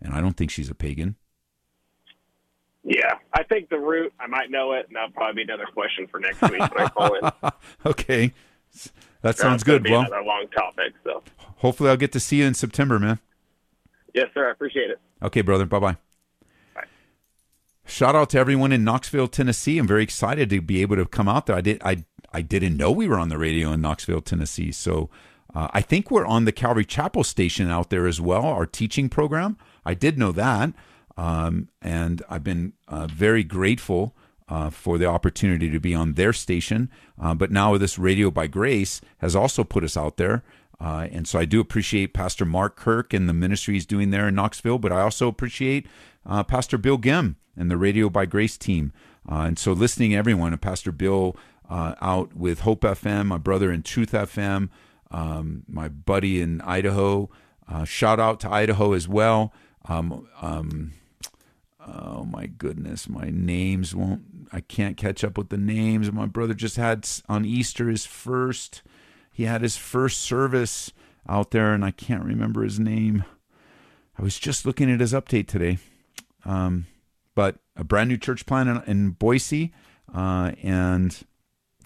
[0.00, 1.16] And I don't think she's a pagan.
[2.84, 4.12] Yeah, I think the root.
[4.18, 6.88] I might know it, and that'll probably be another question for next week when I
[6.88, 7.52] call in.
[7.86, 8.32] okay,
[9.20, 9.88] that sounds good.
[9.88, 10.92] Well, another long topic.
[11.04, 11.22] So,
[11.58, 13.20] hopefully I'll get to see you in September, man.
[14.14, 14.48] yes, sir.
[14.48, 14.98] I appreciate it.
[15.22, 15.64] Okay, brother.
[15.64, 15.92] Bye bye.
[15.92, 15.98] Bye.
[17.92, 19.76] Shout out to everyone in Knoxville, Tennessee.
[19.76, 21.56] I'm very excited to be able to come out there.
[21.56, 24.72] I did I I didn't know we were on the radio in Knoxville, Tennessee.
[24.72, 25.10] So
[25.54, 29.10] uh, I think we're on the Calvary Chapel station out there as well, our teaching
[29.10, 29.58] program.
[29.84, 30.72] I did know that.
[31.18, 34.16] Um, and I've been uh, very grateful
[34.48, 36.88] uh, for the opportunity to be on their station.
[37.20, 40.42] Uh, but now this Radio by Grace has also put us out there.
[40.82, 44.26] Uh, and so I do appreciate Pastor Mark Kirk and the ministry he's doing there
[44.26, 45.86] in Knoxville, but I also appreciate
[46.26, 48.92] uh, Pastor Bill Gim and the Radio by Grace team.
[49.30, 51.36] Uh, and so listening everyone, and Pastor Bill
[51.70, 54.68] out with Hope FM, my brother in Truth FM,
[55.10, 57.30] um, my buddy in Idaho.
[57.84, 59.54] shout out to Idaho as well.
[59.86, 60.92] Um, um,
[61.86, 64.22] oh my goodness, my names won't.
[64.52, 66.12] I can't catch up with the names.
[66.12, 68.82] My brother just had on Easter his first.
[69.32, 70.92] He had his first service
[71.28, 73.24] out there, and I can't remember his name.
[74.18, 75.78] I was just looking at his update today.
[76.44, 76.86] Um,
[77.34, 79.72] but a brand new church plan in, in Boise,
[80.14, 81.24] uh, and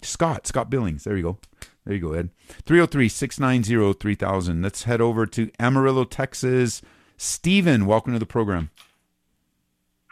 [0.03, 1.05] Scott, Scott Billings.
[1.05, 1.39] There you go.
[1.85, 2.31] There you go, Ed.
[2.65, 4.63] 303 690 3000.
[4.63, 6.83] Let's head over to Amarillo, Texas.
[7.17, 8.71] Stephen, welcome to the program.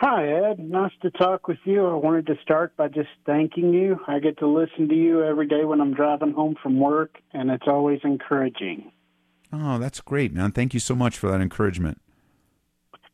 [0.07, 0.59] Hi, Ed.
[0.59, 1.87] Nice to talk with you.
[1.87, 3.99] I wanted to start by just thanking you.
[4.07, 7.51] I get to listen to you every day when I'm driving home from work, and
[7.51, 8.93] it's always encouraging.
[9.51, 10.53] Oh, that's great, man.
[10.53, 12.03] Thank you so much for that encouragement.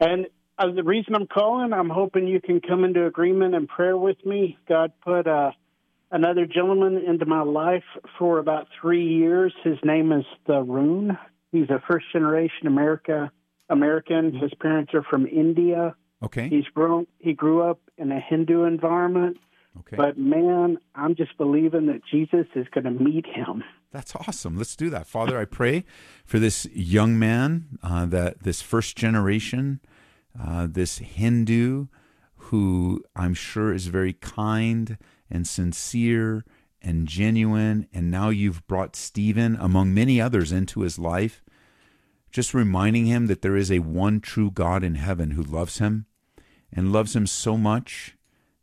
[0.00, 0.26] And
[0.58, 4.26] uh, the reason I'm calling, I'm hoping you can come into agreement and prayer with
[4.26, 4.58] me.
[4.68, 5.52] God put uh,
[6.10, 7.84] another gentleman into my life
[8.18, 9.54] for about three years.
[9.62, 11.16] His name is Tharun.
[11.52, 13.30] He's a first generation America
[13.68, 14.34] American.
[14.34, 15.94] His parents are from India.
[16.22, 16.48] Okay.
[16.48, 17.06] He's grown.
[17.18, 19.38] He grew up in a Hindu environment.
[19.78, 19.96] Okay.
[19.96, 23.62] But man, I'm just believing that Jesus is going to meet him.
[23.92, 24.56] That's awesome.
[24.56, 25.38] Let's do that, Father.
[25.38, 25.84] I pray
[26.24, 29.80] for this young man, uh, that this first generation,
[30.40, 31.86] uh, this Hindu,
[32.36, 34.98] who I'm sure is very kind
[35.28, 36.44] and sincere
[36.82, 41.42] and genuine, and now you've brought Stephen among many others into his life
[42.30, 46.06] just reminding him that there is a one true God in heaven who loves him
[46.72, 48.16] and loves him so much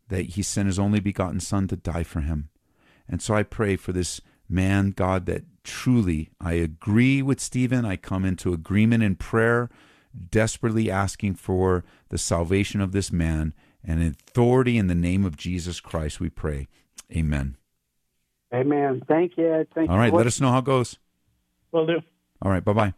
[0.09, 2.49] that he sent his only begotten Son to die for him.
[3.07, 7.85] And so I pray for this man, God, that truly I agree with Stephen.
[7.85, 9.69] I come into agreement in prayer,
[10.29, 13.53] desperately asking for the salvation of this man
[13.83, 16.67] and authority in the name of Jesus Christ, we pray.
[17.15, 17.55] Amen.
[18.53, 19.01] Amen.
[19.07, 19.65] Thank you.
[19.73, 20.11] Thank All you.
[20.11, 20.97] let us know how it goes.
[21.71, 22.01] Will do.
[22.41, 22.93] All right, bye bye.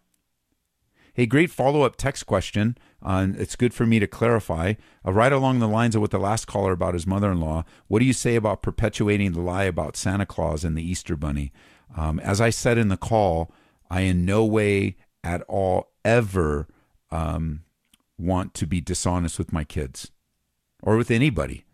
[1.19, 2.77] Hey, great follow up text question.
[3.03, 4.75] Uh, it's good for me to clarify.
[5.05, 7.65] Uh, right along the lines of what the last caller about his mother in law,
[7.89, 11.51] what do you say about perpetuating the lie about Santa Claus and the Easter Bunny?
[11.93, 13.51] Um, as I said in the call,
[13.89, 16.69] I in no way at all ever
[17.11, 17.63] um,
[18.17, 20.11] want to be dishonest with my kids
[20.81, 21.65] or with anybody.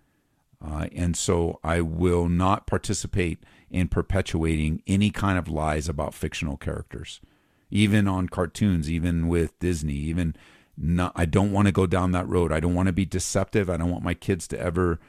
[0.60, 6.58] Uh, and so I will not participate in perpetuating any kind of lies about fictional
[6.58, 7.22] characters,
[7.70, 10.36] even on cartoons, even with Disney, even
[10.78, 12.52] not, I don't want to go down that road.
[12.52, 13.70] I don't want to be deceptive.
[13.70, 15.00] I don't want my kids to ever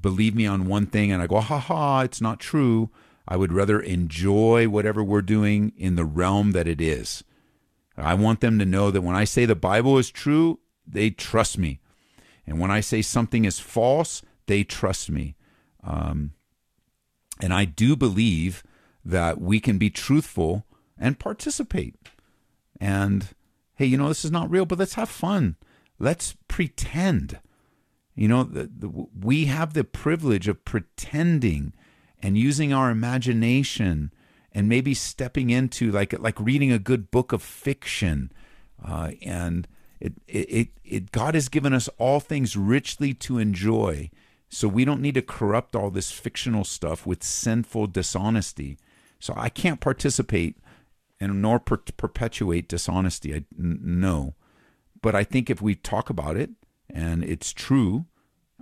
[0.00, 2.90] believe me on one thing and I go, ha ha, it's not true.
[3.26, 7.24] I would rather enjoy whatever we're doing in the realm that it is.
[7.96, 11.58] I want them to know that when I say the Bible is true, they trust
[11.58, 11.80] me.
[12.46, 15.36] And when I say something is false, they trust me.
[15.82, 16.32] Um,
[17.40, 18.62] and I do believe
[19.04, 20.64] that we can be truthful
[20.98, 21.94] and participate.
[22.80, 23.28] And
[23.74, 25.56] hey, you know, this is not real, but let's have fun.
[25.98, 27.38] Let's pretend.
[28.14, 31.72] You know, the, the, we have the privilege of pretending
[32.20, 34.12] and using our imagination
[34.52, 38.32] and maybe stepping into like like reading a good book of fiction
[38.84, 39.68] uh, and
[40.00, 44.10] it, it it God has given us all things richly to enjoy
[44.48, 48.78] so we don't need to corrupt all this fictional stuff with sinful dishonesty
[49.20, 50.56] so I can't participate
[51.20, 53.34] and nor per- perpetuate dishonesty.
[53.34, 54.34] I, n- no,
[55.02, 56.50] but I think if we talk about it
[56.90, 58.06] and it's true,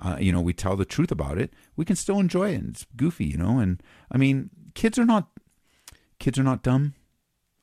[0.02, 2.62] uh, you know, we tell the truth about it, we can still enjoy it.
[2.68, 3.58] It's goofy, you know.
[3.58, 5.28] And I mean, kids are not
[6.18, 6.94] kids are not dumb.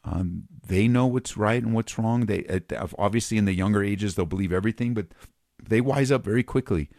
[0.04, 2.26] Um, they know what's right and what's wrong.
[2.26, 5.08] They uh, obviously in the younger ages they'll believe everything, but
[5.62, 6.90] they wise up very quickly.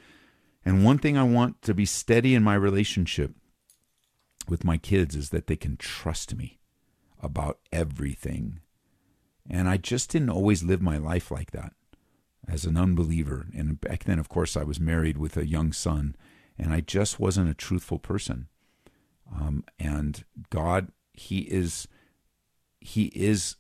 [0.65, 3.33] And one thing I want to be steady in my relationship
[4.49, 6.59] with my kids is that they can trust me
[7.25, 8.61] about everything.
[9.49, 11.73] And I just didn't always live my life like that
[12.49, 13.47] as an unbeliever.
[13.55, 16.17] And back then, of course, I was married with a young son,
[16.59, 18.49] and I just wasn't a truthful person.
[19.35, 21.89] Um, and God, He is,
[22.81, 23.57] He is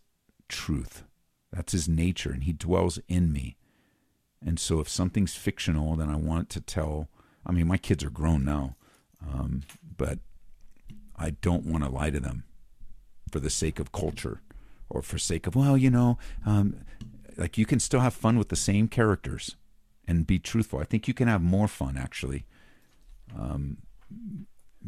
[0.48, 1.04] truth.
[1.52, 3.56] That's His nature, and He dwells in me.
[4.44, 7.08] And so, if something's fictional, then I want to tell.
[7.46, 8.76] I mean, my kids are grown now,
[9.22, 9.62] um,
[9.96, 10.18] but
[11.16, 12.44] I don't want to lie to them
[13.34, 14.40] for the sake of culture
[14.88, 16.16] or for sake of well you know
[16.46, 16.76] um,
[17.36, 19.56] like you can still have fun with the same characters
[20.06, 20.78] and be truthful.
[20.78, 22.46] I think you can have more fun actually.
[23.36, 23.78] Um,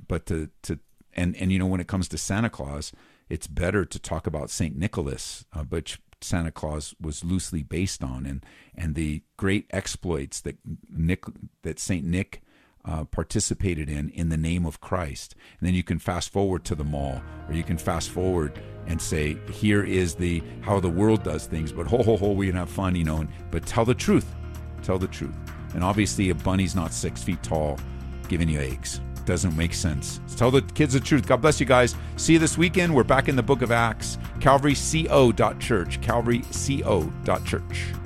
[0.06, 0.78] but to to
[1.12, 2.92] and and you know when it comes to santa claus
[3.28, 8.26] it's better to talk about saint nicholas uh, which santa claus was loosely based on
[8.26, 8.44] and
[8.74, 10.58] and the great exploits that
[10.90, 11.24] nick
[11.62, 12.42] that saint nick
[12.86, 15.34] uh, participated in in the name of Christ.
[15.58, 19.02] And then you can fast forward to the mall, or you can fast forward and
[19.02, 22.56] say, here is the how the world does things, but ho ho ho, we can
[22.56, 23.18] have fun, you know.
[23.18, 24.34] And, but tell the truth,
[24.82, 25.36] tell the truth.
[25.74, 27.78] And obviously, a bunny's not six feet tall,
[28.28, 29.00] giving you eggs.
[29.24, 30.20] Doesn't make sense.
[30.36, 31.26] Tell the kids the truth.
[31.26, 31.96] God bless you guys.
[32.16, 32.94] See you this weekend.
[32.94, 34.18] We're back in the book of Acts.
[34.38, 36.00] CalvaryCO.church.
[36.00, 38.05] CalvaryCO.church.